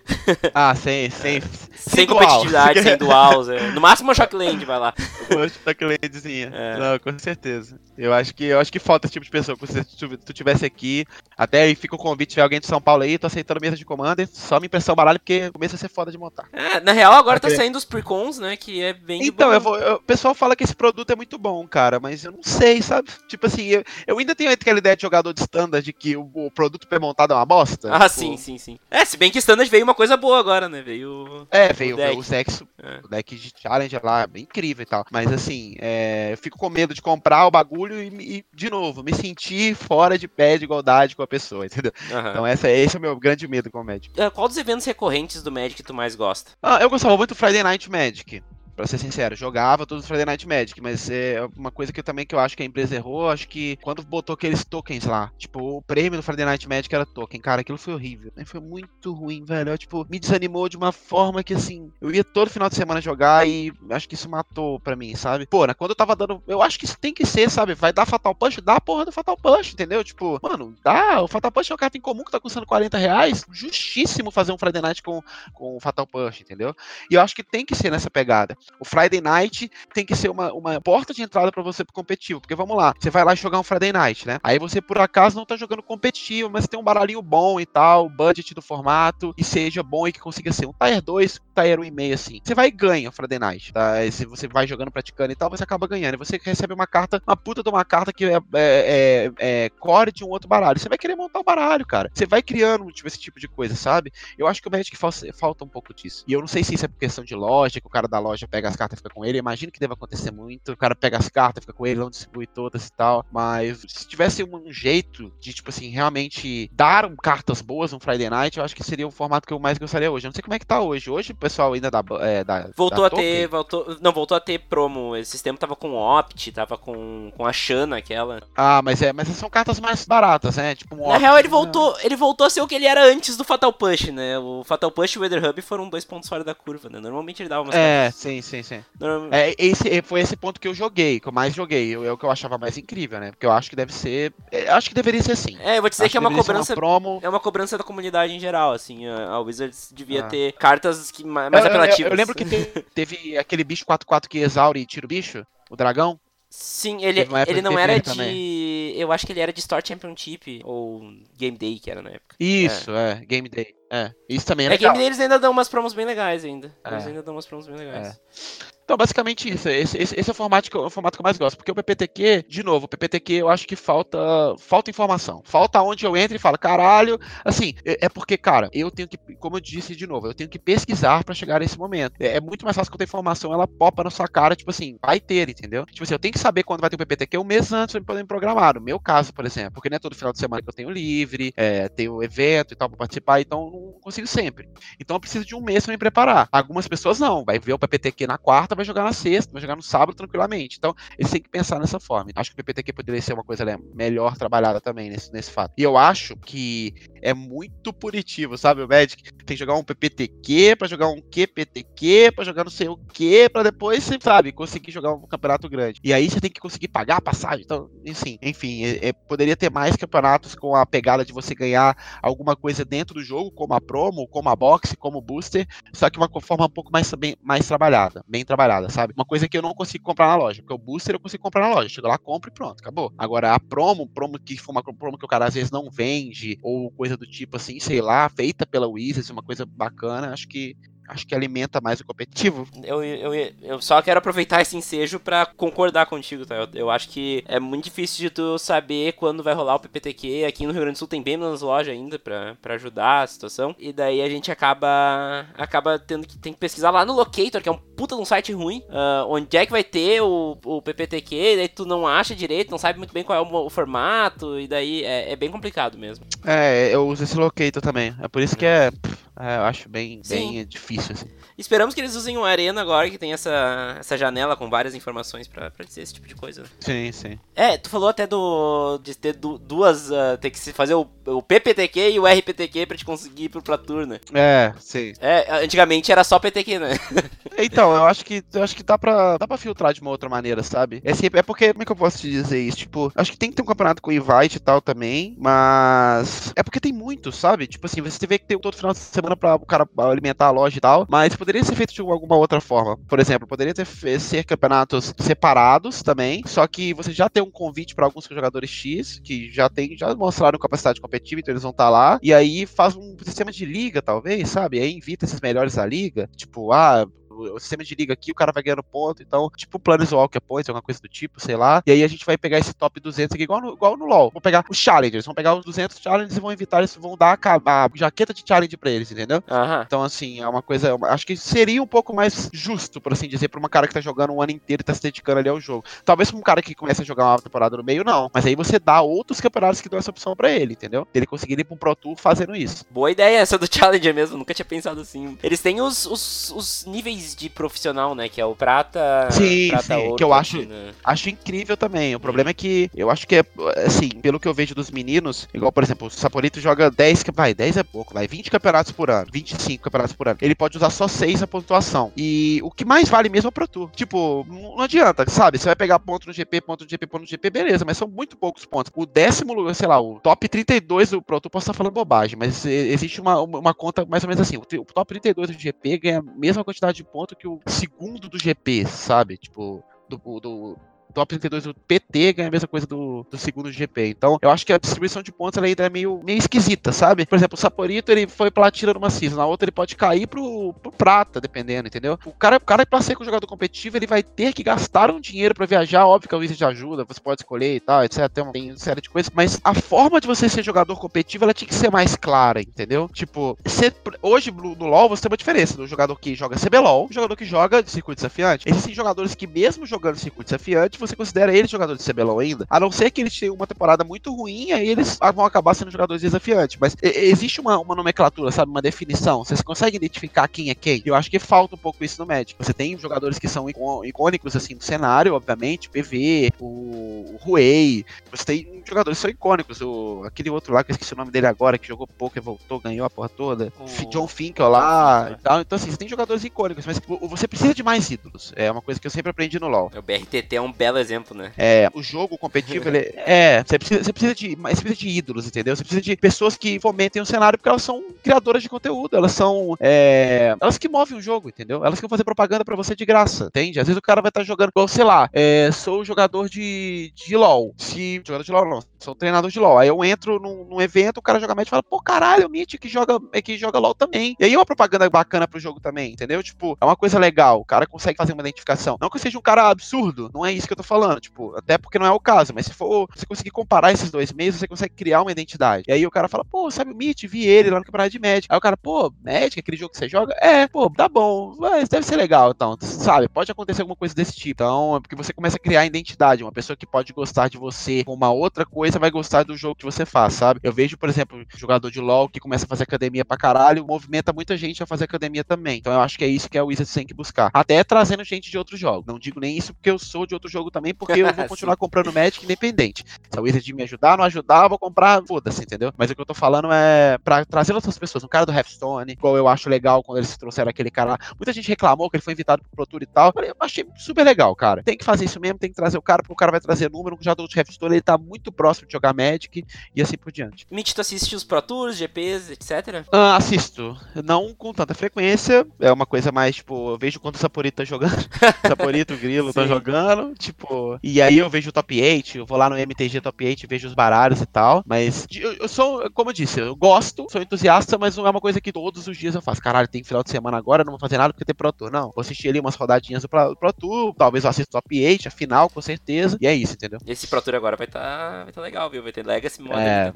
[0.54, 3.50] Ah, sem, sem, sem, sem competitividade, sem dual.
[3.50, 3.70] É.
[3.72, 4.94] No máximo uma Shockland, vai lá.
[5.30, 6.50] Uma Shocklandzinha.
[6.52, 6.78] É.
[6.78, 7.78] Não, com certeza.
[7.96, 9.56] Eu acho que eu acho que falta esse tipo de pessoa.
[9.66, 11.04] Se tu, tu tivesse aqui,
[11.36, 13.84] até aí fica o convite, tiver alguém de São Paulo aí, tô aceitando mesa de
[13.84, 16.46] Commander, só me impressão baralho, porque começa a ser foda de montar.
[16.52, 18.56] É, na real, agora tá saindo os precons, né?
[18.56, 19.24] Que é bem.
[19.26, 22.24] Então, eu vou, eu, o pessoal fala que esse produto é muito bom, cara, mas
[22.24, 23.08] eu não sei, sabe?
[23.28, 26.30] Tipo assim, eu, eu ainda tenho aquela ideia de jogador de standard de que o,
[26.34, 27.88] o produto pré-montado é uma bosta.
[27.94, 28.20] Ah, tipo...
[28.20, 28.78] sim, sim, sim.
[28.90, 30.82] É, se bem que standard veio uma coisa boa agora, né?
[30.82, 31.48] Veio.
[31.50, 32.18] É, veio o, deck.
[32.18, 33.00] o sexo, é.
[33.02, 35.04] o deck de challenge lá, é bem incrível e tal.
[35.10, 39.02] Mas assim, é, eu fico com medo de comprar o bagulho e, e, de novo,
[39.02, 41.92] me sentir fora de pé de igualdade com a pessoa, entendeu?
[42.10, 42.30] Uhum.
[42.30, 44.10] Então essa, esse é o meu grande medo com o Magic.
[44.20, 46.52] Uh, qual dos eventos recorrentes do Magic tu mais gosta?
[46.62, 48.42] Ah, eu gostava muito do Friday Night Magic
[48.76, 52.04] pra ser sincero, jogava todos os Friday Night Magic, mas é uma coisa que eu
[52.04, 55.32] também que eu acho que a empresa errou, acho que quando botou aqueles tokens lá,
[55.38, 58.44] tipo, o prêmio do Friday Night Magic era token, cara, aquilo foi horrível, né?
[58.44, 62.22] foi muito ruim, velho, eu, tipo, me desanimou de uma forma que, assim, eu ia
[62.22, 65.46] todo final de semana jogar e acho que isso matou pra mim, sabe?
[65.46, 67.74] Pô, né, quando eu tava dando, eu acho que isso tem que ser, sabe?
[67.74, 70.04] Vai dar Fatal Punch, dá a porra do Fatal Punch, entendeu?
[70.04, 72.98] Tipo, mano, dá, o Fatal Punch é uma carta em comum que tá custando 40
[72.98, 75.22] reais, justíssimo fazer um Friday Night com,
[75.54, 76.74] com o Fatal Punch, entendeu?
[77.10, 78.56] E eu acho que tem que ser nessa pegada.
[78.78, 82.40] O Friday Night tem que ser uma, uma porta de entrada para você pro competitivo.
[82.40, 84.38] Porque vamos lá, você vai lá jogar um Friday Night, né?
[84.42, 88.08] Aí você por acaso não tá jogando competitivo, mas tem um baralhinho bom e tal,
[88.08, 91.78] budget do formato, e seja bom e que consiga ser um Tier 2, um Tier
[91.78, 92.40] 1,5 assim.
[92.42, 94.04] Você vai e ganha o Friday Night, tá?
[94.04, 96.14] E se você vai jogando, praticando e tal, você acaba ganhando.
[96.14, 99.70] E você recebe uma carta, uma puta de uma carta que é, é, é, é
[99.70, 100.78] core de um outro baralho.
[100.78, 102.10] Você vai querer montar o um baralho, cara.
[102.12, 104.12] Você vai criando tipo, esse tipo de coisa, sabe?
[104.36, 106.24] Eu acho que o Magic falta um pouco disso.
[106.26, 108.18] E eu não sei se isso é por questão de loja, que o cara da
[108.18, 109.36] loja pega as cartas e fica com ele.
[109.36, 110.72] Imagino que deva acontecer muito.
[110.72, 113.24] O cara pega as cartas, fica com ele, não distribui todas e tal.
[113.30, 118.58] Mas se tivesse um jeito de, tipo assim, realmente dar cartas boas no Friday Night,
[118.58, 120.26] eu acho que seria o formato que eu mais gostaria hoje.
[120.26, 121.10] Eu não sei como é que tá hoje.
[121.10, 122.02] Hoje o pessoal ainda dá.
[122.20, 123.46] É, voltou a ter.
[123.48, 125.14] Voltou, não, voltou a ter promo.
[125.16, 128.42] Esse sistema tava com Opt, tava com, com a Shana, aquela.
[128.56, 130.74] Ah, mas é, mas são cartas mais baratas, né?
[130.74, 131.98] Tipo um Na real, ele voltou, né?
[132.04, 134.38] ele voltou a ser o que ele era antes do Fatal Push, né?
[134.38, 137.00] O Fatal Push e o Weather Hub foram dois pontos fora da curva, né?
[137.00, 138.20] Normalmente ele dava umas É, cartas.
[138.20, 138.84] sim, sim, sim.
[139.30, 141.94] É, esse, foi esse ponto que eu joguei, que eu mais joguei.
[141.94, 143.30] É o que eu achava mais incrível, né?
[143.30, 144.32] Porque eu acho que deve ser.
[144.52, 145.58] É, acho que deveria ser assim.
[145.60, 146.72] É, eu vou te dizer acho que é uma cobrança.
[146.72, 147.20] Uma promo...
[147.22, 149.06] É uma cobrança da comunidade em geral, assim.
[149.06, 150.28] A Wizards devia ah.
[150.28, 151.98] ter cartas que, mais eu, apelativas.
[152.06, 155.44] Eu, eu, lembro que teve, teve aquele bicho 4-4 que exaure e tira o bicho,
[155.68, 156.18] o dragão.
[156.48, 158.02] Sim, ele, ele não era de.
[158.02, 158.96] Também.
[158.96, 161.02] Eu acho que ele era de Store Championship ou
[161.36, 162.36] Game Day, que era na época.
[162.38, 163.74] Isso, é, é Game Day.
[163.90, 164.92] É, isso também é, é legal.
[164.92, 166.74] Game eles ainda dão umas promos bem legais ainda.
[166.84, 166.92] É.
[166.92, 168.08] Eles ainda dão umas promos bem legais.
[168.08, 168.76] É.
[168.86, 169.68] Então, basicamente isso.
[169.68, 171.56] Esse, esse, esse é o formato, que eu, o formato que eu mais gosto.
[171.56, 174.16] Porque o PPTQ, de novo, o PPTQ eu acho que falta
[174.60, 175.42] falta informação.
[175.44, 177.18] Falta onde eu entro e falo, caralho.
[177.44, 180.48] Assim, é, é porque, cara, eu tenho que, como eu disse de novo, eu tenho
[180.48, 182.14] que pesquisar para chegar nesse momento.
[182.20, 184.96] É, é, muito mais fácil eu ter informação, ela popa na sua cara, tipo assim,
[185.04, 185.84] vai ter, entendeu?
[185.86, 188.04] Tipo assim, eu tenho que saber quando vai ter o PPTQ um mês antes pra
[188.04, 188.76] poder me programar.
[188.76, 190.90] No meu caso, por exemplo, porque não é todo final de semana que eu tenho
[190.90, 194.68] livre, é, tenho evento e tal pra participar, então consigo sempre.
[195.00, 196.48] Então eu preciso de um mês pra me preparar.
[196.52, 199.76] Algumas pessoas não, vai ver o PPTQ na quarta, vai jogar na sexta vai jogar
[199.76, 200.76] no sábado tranquilamente.
[200.78, 202.30] Então, eles têm que pensar nessa forma.
[202.34, 205.72] Acho que o PPTQ poderia ser uma coisa né, melhor trabalhada também nesse, nesse fato.
[205.76, 208.82] E eu acho que é muito punitivo, sabe?
[208.82, 212.88] O Magic tem que jogar um PPTQ para jogar um QPTQ, para jogar não sei
[212.88, 216.00] o que, para depois, sabe, conseguir jogar um campeonato grande.
[216.04, 217.64] E aí você tem que conseguir pagar a passagem.
[217.64, 221.96] Então, enfim, enfim é, é, poderia ter mais campeonatos com a pegada de você ganhar
[222.22, 226.08] alguma coisa dentro do jogo, como a promo, como a box, como o booster, só
[226.10, 229.14] que uma forma um pouco mais, bem, mais trabalhada, bem trabalhada, sabe?
[229.16, 231.68] Uma coisa que eu não consigo comprar na loja, porque o booster eu consigo comprar
[231.68, 231.88] na loja.
[231.88, 233.12] Chego lá, compro e pronto, acabou.
[233.16, 236.58] Agora, a promo, promo que for uma promo que o cara às vezes não vende,
[236.62, 240.76] ou coisa do tipo assim, sei lá, feita pela Wizards, uma coisa bacana, acho que
[241.08, 242.66] acho que alimenta mais o competitivo.
[242.82, 246.54] Eu, eu, eu só quero aproveitar esse ensejo para concordar contigo, tá?
[246.56, 250.44] Eu, eu, acho que é muito difícil de tu saber quando vai rolar o PPTQ.
[250.46, 253.74] Aqui no Rio Grande do Sul tem bem menos loja ainda para ajudar a situação.
[253.78, 257.68] E daí a gente acaba acaba tendo que, tem que pesquisar lá no Locator, que
[257.68, 260.82] é um puta de um site ruim, uh, onde é que vai ter o, o
[260.82, 263.70] PPTQ, e daí tu não acha direito, não sabe muito bem qual é o, o
[263.70, 266.24] formato, e daí é, é, bem complicado mesmo.
[266.44, 268.14] É, eu uso esse Locator também.
[268.20, 268.90] É por isso que É,
[269.38, 271.26] eu acho bem, bem difícil, assim.
[271.58, 275.48] Esperamos que eles usem o Arena agora, que tem essa, essa janela com várias informações
[275.48, 276.62] pra, pra dizer esse tipo de coisa.
[276.62, 276.68] Né?
[276.80, 277.38] Sim, sim.
[277.54, 278.98] É, tu falou até do.
[279.02, 280.10] de ter du, duas.
[280.10, 283.62] Uh, ter que fazer o, o PPTQ e o RPTQ pra te conseguir ir pro
[283.78, 284.20] Tour, né?
[284.32, 285.14] É, sim.
[285.20, 286.90] É, antigamente era só PTQ, né?
[287.58, 290.28] então, eu acho que eu acho que dá pra, dá pra filtrar de uma outra
[290.28, 291.00] maneira, sabe?
[291.04, 292.78] É, sempre, é porque, como é que eu posso te dizer isso?
[292.78, 296.52] Tipo, acho que tem que ter um campeonato com invite e tal também, mas.
[296.54, 297.66] É porque tem muito, sabe?
[297.66, 300.50] Tipo assim, você vê que tem todo final de semana pra o cara alimentar a
[300.50, 302.98] loja e tal, mas poderia ser feito de alguma outra forma.
[303.08, 303.86] Por exemplo, poderia ter
[304.20, 309.20] ser campeonatos separados também, só que você já tem um convite para alguns jogadores X,
[309.24, 312.66] que já tem, já mostraram capacidade competitiva, então eles vão estar tá lá, e aí
[312.66, 314.78] faz um sistema de liga, talvez, sabe?
[314.78, 317.06] E aí invita esses melhores da liga, tipo, ah,
[317.36, 320.82] o sistema de liga aqui, o cara vai ganhando ponto, então, tipo Planeswalker Points, alguma
[320.82, 321.82] coisa do tipo, sei lá.
[321.86, 324.30] E aí a gente vai pegar esse top 200 aqui, igual no, igual no LoL.
[324.30, 327.38] Vamos pegar os Challengers, vão pegar os 200 Challengers e vão evitar, eles vão dar
[327.42, 329.42] a, a jaqueta de Challenge pra eles, entendeu?
[329.48, 329.82] Uhum.
[329.82, 333.28] Então, assim, é uma coisa, é acho que seria um pouco mais justo, por assim
[333.28, 335.48] dizer, pra uma cara que tá jogando um ano inteiro e tá se dedicando ali
[335.48, 335.84] ao jogo.
[336.04, 338.30] Talvez pra um cara que começa a jogar uma temporada no meio, não.
[338.32, 341.06] Mas aí você dá outros campeonatos que dão essa opção pra ele, entendeu?
[341.14, 342.84] Ele conseguir ir pra um Pro Tour fazendo isso.
[342.90, 345.36] Boa ideia essa do Challenger mesmo, nunca tinha pensado assim.
[345.42, 348.28] Eles têm os, os, os níveis de profissional né?
[348.28, 349.28] Que é o prata.
[349.30, 350.66] Sim, prata, sim ouro, que eu acho,
[351.04, 352.14] acho incrível também.
[352.14, 353.44] O problema é que eu acho que é,
[353.84, 357.54] assim, pelo que eu vejo dos meninos, igual, por exemplo, o Saporito joga 10, vai,
[357.54, 360.38] 10 é pouco, vai, 20 campeonatos por ano, 25 campeonatos por ano.
[360.40, 362.12] Ele pode usar só 6 a pontuação.
[362.16, 363.90] E o que mais vale mesmo é o Pro Tour.
[363.90, 365.58] Tipo, não adianta, sabe?
[365.58, 368.08] Você vai pegar ponto no GP, ponto no GP, ponto no GP, beleza, mas são
[368.08, 368.92] muito poucos pontos.
[368.94, 372.36] O décimo lugar, sei lá, o top 32 do Pro Tour, posso estar falando bobagem,
[372.38, 374.56] mas existe uma, uma conta mais ou menos assim.
[374.56, 378.38] O top 32 do GP ganha a mesma quantidade de pontos que o segundo do
[378.38, 379.36] GP, sabe?
[379.36, 380.78] Tipo, do, do,
[381.16, 384.08] top 32 do PT ganha a mesma coisa do, do segundo GP.
[384.08, 387.24] Então, eu acho que a distribuição de pontos ainda é meio, meio esquisita, sabe?
[387.24, 390.74] Por exemplo, o Saporito, ele foi platina numa season, na outra ele pode cair pro,
[390.74, 392.18] pro prata, dependendo, entendeu?
[392.26, 395.18] O cara, o cara pra ser um jogador competitivo, ele vai ter que gastar um
[395.18, 398.28] dinheiro para viajar, óbvio que a Wizard ajuda, você pode escolher e tal, etc.
[398.28, 401.44] Tem uma, tem uma série de coisas, mas a forma de você ser jogador competitivo,
[401.44, 403.08] ela tinha que ser mais clara, entendeu?
[403.10, 407.12] Tipo, ser, hoje no LoL você tem uma diferença do jogador que joga CBLOL, o
[407.12, 408.68] jogador que joga de circuito desafiante.
[408.68, 412.80] Existem jogadores que mesmo jogando circuito desafiante, você considera eles jogadores de CBLOL ainda, a
[412.80, 416.22] não ser que eles tenham uma temporada muito ruim, aí eles vão acabar sendo jogadores
[416.22, 416.76] desafiantes.
[416.80, 418.70] Mas existe uma, uma nomenclatura, sabe?
[418.70, 419.44] Uma definição.
[419.44, 421.02] Você consegue identificar quem é quem?
[421.04, 422.54] Eu acho que falta um pouco isso no Magic.
[422.58, 423.66] Você tem jogadores que são
[424.04, 428.04] icônicos, assim, do cenário, obviamente, PV, o, o Huey.
[428.30, 429.80] Você tem jogadores que são icônicos.
[429.80, 432.40] O, aquele outro lá, que eu esqueci o nome dele agora, que jogou pouco e
[432.40, 433.72] voltou, ganhou a porra toda.
[433.78, 434.06] O...
[434.10, 435.60] John Finkel lá e tal.
[435.60, 438.52] Então, assim, você tem jogadores icônicos, mas você precisa de mais ídolos.
[438.56, 439.90] É uma coisa que eu sempre aprendi no LoL.
[439.96, 441.52] O BRTT é um belo exemplo, né?
[441.56, 445.46] É, o jogo competitivo, ele é, você precisa, você precisa de, você precisa de ídolos,
[445.46, 445.76] entendeu?
[445.76, 449.32] Você precisa de pessoas que fomentem o cenário porque elas são criadoras de conteúdo, elas
[449.32, 451.84] são, é, elas que movem o jogo, entendeu?
[451.84, 453.80] Elas que vão fazer propaganda para você de graça, entende?
[453.80, 457.36] Às vezes o cara vai estar tá jogando, sei lá, é, sou jogador de, de
[457.36, 460.80] LoL, se, jogador de LoL não, sou treinador de LoL, aí eu entro num, num
[460.80, 463.56] evento, o cara joga Magic e fala, pô, caralho, o Mitch que joga, é que
[463.56, 464.36] joga LoL também.
[464.38, 466.42] E aí é uma propaganda bacana pro jogo também, entendeu?
[466.42, 468.96] Tipo, é uma coisa legal, o cara consegue fazer uma identificação.
[469.00, 471.56] Não que eu seja um cara absurdo, não é isso que eu tô falando, tipo,
[471.56, 474.56] até porque não é o caso, mas se for você conseguir comparar esses dois meios,
[474.56, 475.84] você consegue criar uma identidade.
[475.88, 477.24] E aí o cara fala, pô, sabe o Meet?
[477.26, 478.46] Vi ele lá no campeonato de Magic.
[478.48, 480.34] Aí o cara, pô, Magic, aquele jogo que você joga?
[480.40, 483.28] É, pô, tá bom, mas deve ser legal, então, sabe?
[483.28, 484.56] Pode acontecer alguma coisa desse tipo.
[484.56, 486.42] Então, é porque você começa a criar identidade.
[486.42, 489.74] Uma pessoa que pode gostar de você com uma outra coisa vai gostar do jogo
[489.74, 490.60] que você faz, sabe?
[490.62, 493.86] Eu vejo, por exemplo, um jogador de LoL que começa a fazer academia pra caralho,
[493.86, 495.78] movimenta muita gente a fazer academia também.
[495.78, 497.50] Então eu acho que é isso que a Wizards tem que buscar.
[497.52, 499.06] Até trazendo gente de outros jogos.
[499.06, 501.76] Não digo nem isso porque eu sou de outro jogo também, porque eu vou continuar
[501.76, 503.04] comprando Magic independente.
[503.30, 505.92] Se a Wizard me ajudar, não ajudar, eu vou comprar, foda-se, entendeu?
[505.96, 508.24] Mas o que eu tô falando é pra trazer outras pessoas.
[508.24, 511.18] Um cara do Hearthstone, igual eu acho legal quando eles trouxeram aquele cara lá.
[511.38, 513.32] Muita gente reclamou que ele foi invitado pro Pro Tour e tal.
[513.36, 514.82] Eu achei super legal, cara.
[514.82, 516.90] Tem que fazer isso mesmo, tem que trazer o cara, porque o cara vai trazer
[516.90, 517.16] número.
[517.20, 519.64] Já do Hearthstone, ele tá muito próximo de jogar Magic
[519.94, 520.66] e assim por diante.
[520.70, 523.04] Mitch, tu assiste os Pro Tours, GPs, etc?
[523.12, 523.96] Ah, assisto.
[524.24, 525.66] Não com tanta frequência.
[525.80, 528.16] É uma coisa mais, tipo, eu vejo quando o Saporito tá jogando.
[528.66, 530.34] Saporito, o Grilo tá jogando.
[530.34, 530.55] Tipo,
[531.02, 533.88] e aí eu vejo o top 8, eu vou lá no MTG Top 8, vejo
[533.88, 534.82] os baralhos e tal.
[534.86, 538.40] Mas eu, eu, sou, como eu disse, eu gosto, sou entusiasta, mas não é uma
[538.40, 539.60] coisa que todos os dias eu faço.
[539.60, 541.90] Caralho, tem final de semana agora, não vou fazer nada porque tem Pro Tour.
[541.90, 545.28] Não, vou assistir ali umas rodadinhas do Pro, Pro Tour, talvez eu assista Top 8,
[545.28, 546.36] a final, com certeza.
[546.40, 546.98] E é isso, entendeu?
[547.06, 549.02] Esse Pro Tour agora vai estar tá, vai tá legal, viu?
[549.02, 550.12] Vai ter Legacy Modern é.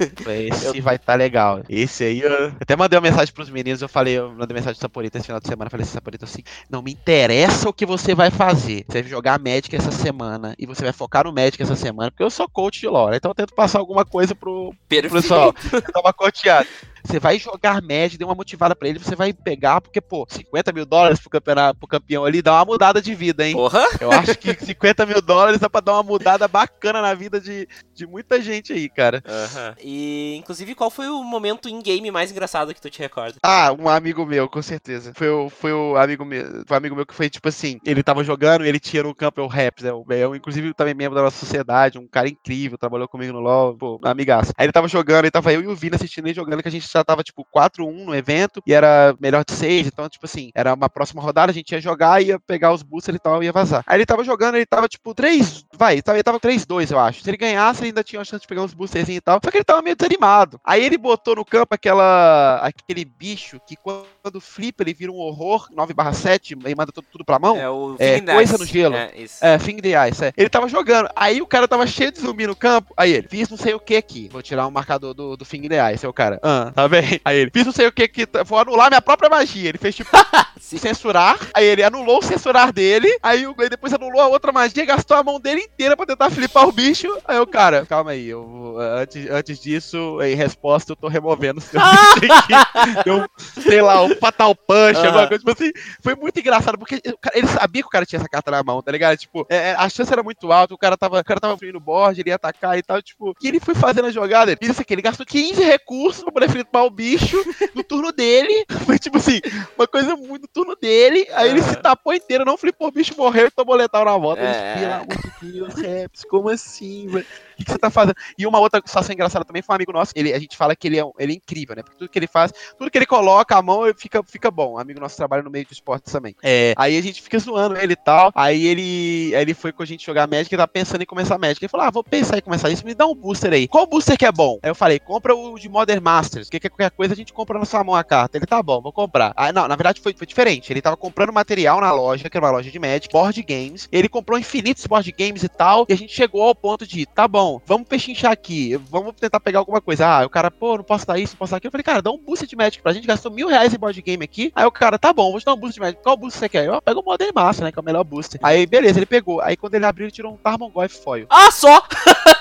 [0.48, 1.62] Esse vai estar tá legal.
[1.68, 4.80] Esse aí, eu até mandei uma mensagem pros meninos, eu falei, eu mandei mensagem do
[4.80, 7.84] Saporita esse final de semana, eu falei assim, Saporita, assim, não me interessa o que
[7.84, 8.84] você vai fazer.
[8.88, 12.22] Você vai jogar Magic essa semana e você vai focar no Magic essa semana, porque
[12.22, 15.54] eu sou coach de lore, então eu tento passar alguma coisa pro, pro pessoal.
[15.72, 16.66] Eu uma coteada.
[17.04, 20.72] Você vai jogar média, dê uma motivada para ele, você vai pegar, porque, pô, 50
[20.72, 23.54] mil dólares pro, campeonato, pro campeão ali dá uma mudada de vida, hein?
[23.54, 23.84] Porra!
[24.00, 27.66] Eu acho que 50 mil dólares dá pra dar uma mudada bacana na vida de,
[27.94, 29.22] de muita gente aí, cara.
[29.26, 29.74] Uhum.
[29.82, 33.38] E, inclusive, qual foi o momento in-game mais engraçado que tu te recorda?
[33.42, 35.12] Ah, um amigo meu, com certeza.
[35.14, 38.02] Foi o, foi o amigo meu, foi um amigo meu que foi, tipo assim, ele
[38.02, 39.90] tava jogando, ele tinha no campo o Raps, né?
[39.90, 44.00] Eu, inclusive, também membro da nossa sociedade, um cara incrível, trabalhou comigo no LoL, pô,
[44.04, 44.52] amigaço.
[44.56, 46.72] Aí ele tava jogando, ele tava eu e o Vina assistindo ele jogando, que a
[46.72, 50.50] gente já tava, tipo, 4-1 no evento, e era melhor de 6, então, tipo assim,
[50.54, 53.52] era uma próxima rodada, a gente ia jogar, ia pegar os boosters e tal, ia
[53.52, 53.82] vazar.
[53.86, 57.22] Aí ele tava jogando, ele tava, tipo, 3, vai, ele tava 3-2, eu acho.
[57.22, 59.50] Se ele ganhasse, ele ainda tinha uma chance de pegar uns boosters e tal, só
[59.50, 60.60] que ele tava meio desanimado.
[60.64, 65.68] Aí ele botou no campo aquela, aquele bicho que quando flipa, ele vira um horror,
[65.70, 67.56] 9 7, e manda tudo, tudo pra mão.
[67.56, 68.96] É o é, coisa no gelo.
[68.96, 69.10] É,
[69.40, 70.32] é, Fing the Ice, é.
[70.36, 73.48] Ele tava jogando, aí o cara tava cheio de zumbi no campo, aí ele, fiz
[73.48, 76.10] não sei o que aqui, vou tirar um marcador do, do Fing the Ice, aí
[76.10, 77.20] o cara, ah, tá bem?
[77.24, 79.68] Aí ele, fiz não sei o que que vou anular minha própria magia.
[79.68, 80.10] Ele fez tipo
[80.60, 85.16] censurar, aí ele anulou o censurar dele, aí ele depois anulou a outra magia, gastou
[85.16, 87.08] a mão dele inteira pra tentar flipar o bicho.
[87.26, 91.62] Aí o cara, calma aí, eu antes, antes disso, em resposta, eu tô removendo o
[91.62, 93.08] seu aqui.
[93.08, 93.26] Eu,
[93.62, 95.06] sei lá, um fatal punch, ah.
[95.06, 95.70] alguma coisa, tipo assim,
[96.02, 97.00] foi muito engraçado, porque
[97.34, 99.16] ele sabia que o cara tinha essa carta na mão, tá ligado?
[99.16, 101.80] Tipo, é, é, a chance era muito alta, o cara tava, o cara tava no
[101.80, 104.84] board, ele ia atacar e tal, tipo, e ele foi fazendo a jogada, ele disse
[104.84, 107.36] que ele gastou 15 recursos pra poder flipar o bicho
[107.74, 109.40] no turno dele, foi tipo assim,
[109.76, 113.46] uma coisa muito turno dele, aí ele se tapou inteiro, não flipou o bicho, morreu
[113.46, 114.42] e tomou letal na volta.
[114.42, 114.74] É.
[114.78, 117.26] Pelo amor de Deus, Reps, como assim, velho?
[117.60, 118.14] O que, você tá fazendo?
[118.38, 120.88] E uma outra situação engraçada também foi um amigo nosso, ele, a gente fala que
[120.88, 121.82] ele é, ele é incrível, né?
[121.82, 124.74] Porque tudo que ele faz, tudo que ele coloca a mão, fica, fica bom.
[124.74, 126.34] Um amigo nosso trabalha no meio de esportes também.
[126.42, 129.86] É, aí a gente fica zoando ele e tal, aí ele, ele foi com a
[129.86, 131.62] gente jogar Magic, ele tá pensando em começar Magic.
[131.62, 133.68] Ele falou, ah, vou pensar em começar isso, me dá um booster aí.
[133.68, 134.58] Qual booster que é bom?
[134.62, 137.66] Aí eu falei, compra o de Modern Masters, que qualquer coisa a gente compra na
[137.66, 138.38] sua mão a carta.
[138.38, 139.34] Ele, tá bom, vou comprar.
[139.36, 140.39] Aí, não, na verdade foi, foi diferente.
[140.40, 143.88] Ele tava comprando material na loja, que era uma loja de Magic, board games.
[143.92, 147.28] Ele comprou infinitos board games e tal, e a gente chegou ao ponto de, tá
[147.28, 150.06] bom, vamos pechinchar aqui, vamos tentar pegar alguma coisa.
[150.06, 151.68] Ah, o cara, pô, não posso dar isso, não posso dar aquilo.
[151.68, 154.00] Eu falei, cara, dá um boost de Magic pra gente, gastou mil reais em board
[154.00, 154.52] game aqui.
[154.54, 156.02] Aí o cara, tá bom, vou te dar um boost de Magic.
[156.02, 156.66] Qual boost você quer?
[156.66, 158.40] Eu pego o Modern Master, né, que é o melhor booster.
[158.42, 159.40] Aí, beleza, ele pegou.
[159.40, 161.26] Aí quando ele abriu, ele tirou um Tarmogoyf Foil.
[161.28, 161.82] Ah, só!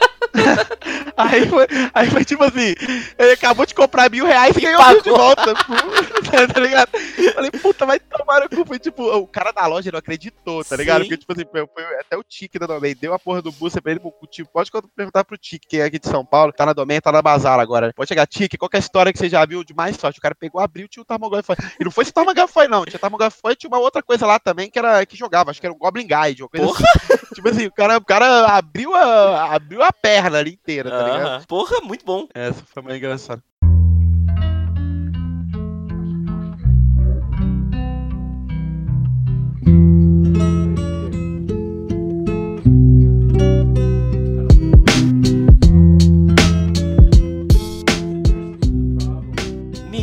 [1.17, 2.75] aí, foi, aí foi tipo assim,
[3.17, 5.53] ele acabou de comprar mil reais e ganhou mil de volta.
[6.53, 6.89] tá ligado?
[7.33, 8.65] Falei, puta, vai tomar no cu.
[8.65, 11.01] Foi tipo, o cara da loja não acreditou, tá ligado?
[11.01, 13.81] Porque, tipo assim, foi, foi até o Tique da Domain deu a porra do booster
[13.81, 16.65] pra ele, pro tipo, pode perguntar pro Tique, que é aqui de São Paulo, tá
[16.65, 17.91] na Domain, tá na Bazar agora.
[17.95, 20.19] Pode chegar, Tique, qual é a história que você já viu de mais sorte?
[20.19, 21.55] O cara pegou, abriu, tinha o Tarmogoyf foi.
[21.79, 22.85] E não foi se Tarmogoyf foi, não.
[22.85, 25.65] Tinha Tarmogoyf foi, tinha uma outra coisa lá também que era que jogava, acho que
[25.65, 26.85] era um Goblin Guide, uma coisa Porra.
[26.95, 27.35] assim.
[27.35, 31.47] tipo assim, o cara, o cara abriu a, abriu a perna ali inteira, tá ligado?
[31.47, 32.27] Porra, muito bom.
[32.33, 33.43] Essa foi mais engraçada.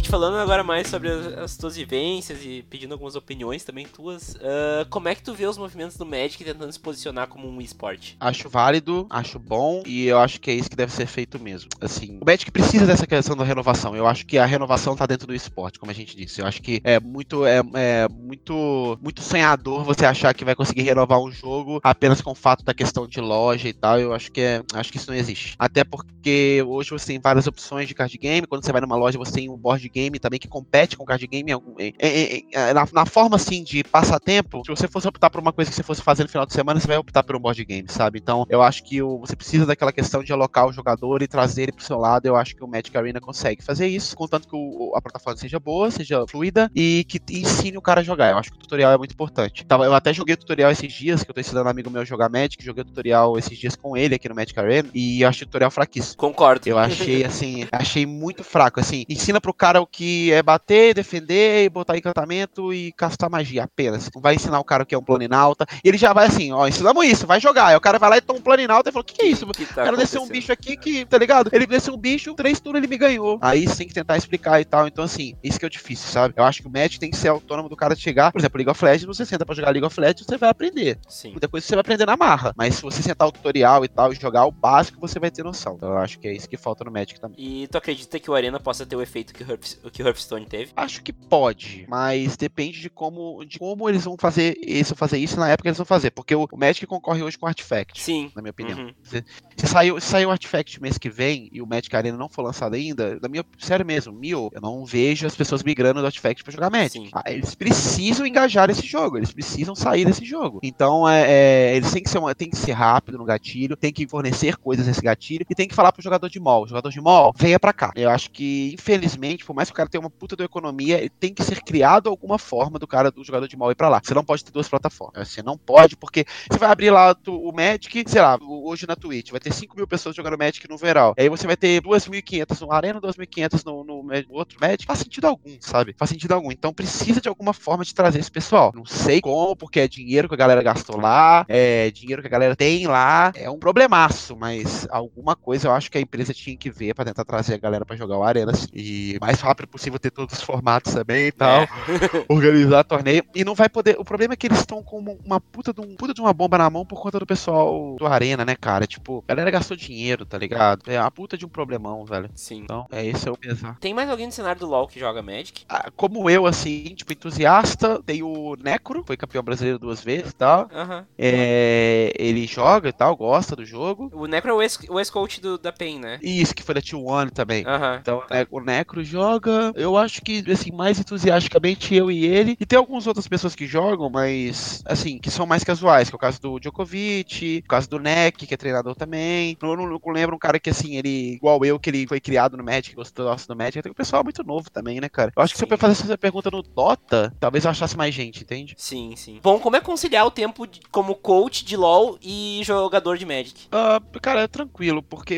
[0.07, 4.87] Falando agora mais sobre as, as, tuas vivências e pedindo algumas opiniões também tuas, uh,
[4.89, 8.17] como é que tu vê os movimentos do Magic tentando se posicionar como um esporte?
[8.21, 11.69] Acho válido, acho bom e eu acho que é isso que deve ser feito mesmo.
[11.81, 13.97] Assim, o Magic precisa dessa questão da renovação.
[13.97, 16.41] Eu acho que a renovação tá dentro do esporte, como a gente disse.
[16.41, 20.83] Eu acho que é muito, é, é muito, muito sonhador você achar que vai conseguir
[20.83, 23.99] renovar um jogo apenas com o fato da questão de loja e tal.
[23.99, 25.55] Eu acho que é, acho que isso não existe.
[25.59, 28.47] Até porque hoje você tem várias opções de card game.
[28.47, 31.27] Quando você vai numa loja, você tem um board game também que compete com card
[31.27, 35.41] game em, em, em, na, na, forma assim de passatempo, se você fosse optar por
[35.41, 37.41] uma coisa que você fosse fazer no final de semana, você vai optar por um
[37.41, 38.19] board game, sabe?
[38.19, 41.65] Então eu acho que o, você precisa daquela questão de alocar o jogador e trazer
[41.65, 42.27] ele pro seu lado.
[42.27, 45.59] Eu acho que o Magic Arena consegue fazer isso, contanto que o, a plataforma seja
[45.59, 48.33] boa, seja fluida e que ensine o cara a jogar.
[48.33, 49.65] Eu acho que o tutorial é muito importante.
[49.69, 52.05] Eu até joguei o tutorial esses dias, que eu tô ensinando um amigo meu a
[52.05, 55.29] jogar Magic, joguei o tutorial esses dias com ele aqui no Magic Arena e eu
[55.29, 56.17] achei o tutorial fraquíssimo.
[56.17, 56.69] Concordo.
[56.69, 58.81] Eu achei assim, achei muito fraco.
[58.81, 64.11] Assim, ensina pro cara que é bater defender, e botar encantamento e castar magia apenas.
[64.15, 65.67] Não vai ensinar o cara o que é um planinauta.
[65.85, 67.67] E ele já vai assim, ó, ensinamos isso, vai jogar.
[67.69, 69.27] Aí o cara vai lá e toma um planinauta e fala, o que, que é
[69.29, 69.47] isso?
[69.47, 71.51] Que tá o cara desceu um bicho aqui que, tá ligado?
[71.53, 73.39] Ele desceu um bicho, três turnos ele me ganhou.
[73.41, 74.87] Aí você tem que tentar explicar e tal.
[74.87, 76.35] Então, assim, isso que é o difícil, sabe?
[76.37, 78.33] Eu acho que o match tem que ser autônomo do cara chegar.
[78.33, 80.99] Por exemplo, League of Legends, você senta pra jogar League of Legends, você vai aprender.
[81.09, 81.31] Sim.
[81.31, 82.53] Muita coisa você vai aprender na marra.
[82.57, 85.43] Mas se você sentar o tutorial e tal e jogar o básico, você vai ter
[85.43, 85.75] noção.
[85.77, 87.37] Então eu acho que é isso que falta no Magic também.
[87.39, 90.73] E tu acredita que o Arena possa ter o efeito que o, Hearthstone Hearthstone teve?
[90.77, 95.39] Acho que pode, mas depende de como, de como eles vão fazer isso, fazer isso
[95.39, 96.11] na época eles vão fazer.
[96.11, 98.01] Porque o Magic concorre hoje com o Artifact.
[98.01, 98.31] Sim.
[98.35, 98.79] Na minha opinião.
[98.79, 98.93] Uhum.
[99.03, 99.25] Se,
[99.57, 102.43] se saiu, se saiu o Artifact mês que vem e o Magic Arena não for
[102.43, 106.43] lançado ainda, na minha, sério mesmo, Mio, eu não vejo as pessoas migrando do Artifact
[106.43, 106.93] pra jogar Magic.
[106.93, 107.11] Sim.
[107.13, 110.61] Ah, Eles precisam engajar esse jogo, eles precisam sair desse jogo.
[110.63, 113.93] Então, é, é, eles têm que, ser uma, têm que ser rápido no gatilho, tem
[113.93, 116.65] que fornecer coisas nesse gatilho e tem que falar pro jogador de mall.
[116.65, 117.93] O jogador de mall, venha pra cá.
[117.95, 121.11] Eu acho que, infelizmente, por mais que o cara tenha uma puta da economia, ele
[121.11, 124.01] tem que ser criado alguma forma do cara, do jogador de mall ir pra lá.
[124.03, 125.29] Você não pode ter duas plataformas.
[125.29, 129.31] Você não pode, porque você vai abrir lá o Magic, sei lá, hoje na Twitch,
[129.31, 131.15] vai ter 5 mil pessoas jogando Magic no verão.
[131.19, 134.87] Aí você vai ter 2.500 no Arena, 2.500 no, no, no outro Magic.
[134.87, 135.95] Faz sentido algum, sabe?
[135.99, 136.53] Faz sentido algum.
[136.53, 138.73] Então precisa de alguma forma de trazer esse pessoal.
[138.75, 142.31] Não sei como, porque é dinheiro que a galera gastou lá, é dinheiro que a
[142.31, 143.33] galera tem lá.
[143.35, 147.05] É um problemaço, mas alguma coisa eu acho que a empresa tinha que ver pra
[147.05, 148.53] tentar trazer a galera pra jogar o Arena.
[148.73, 151.69] E mais rápido possível ter todos os formatos também e tal É.
[152.29, 153.97] organizar torneio e não vai poder.
[153.99, 156.59] O problema é que eles estão com uma puta de, um, puta de uma bomba
[156.59, 158.87] na mão por conta do pessoal do Arena, né, cara?
[158.87, 160.83] Tipo, a galera gastou dinheiro, tá ligado?
[160.91, 162.29] É uma puta de um problemão, velho.
[162.35, 162.63] Sim.
[162.65, 163.79] Então, é esse é o pesar.
[163.79, 165.65] Tem mais alguém no cenário do LoL que joga Magic?
[165.69, 170.35] Ah, como eu, assim, tipo, entusiasta, tem o Necro, foi campeão brasileiro duas vezes e
[170.35, 170.69] tal.
[170.73, 171.07] Aham.
[171.19, 174.11] É, ele joga e tal, gosta do jogo.
[174.13, 176.19] O Necro é o ex- o ex-coach do, da PEN, né?
[176.23, 177.65] Isso que foi da T1 também.
[177.67, 177.99] Aham.
[178.01, 182.57] Então, o Necro joga, eu acho que, assim, mais entusiasticamente eu e ele.
[182.61, 186.17] E tem algumas outras pessoas que jogam, mas, assim, que são mais casuais, que é
[186.17, 189.57] o caso do Djokovic, o caso do Neck, que é treinador também.
[189.63, 192.57] Eu não, não lembro um cara que, assim, ele, igual eu, que ele foi criado
[192.57, 193.83] no Magic, gostou nossa, do Magic.
[193.83, 195.33] Tem um pessoal muito novo também, né, cara?
[195.37, 195.73] Eu acho que se Sim.
[195.73, 198.75] eu fazer essa pergunta no Dota, talvez eu achasse mais gente, entende?
[198.77, 199.39] Sim, sim.
[199.43, 203.67] Bom, como é conciliar o tempo de- como coach de LoL e jogador de Magic?
[203.73, 205.35] Ah, cara, é tranquilo, porque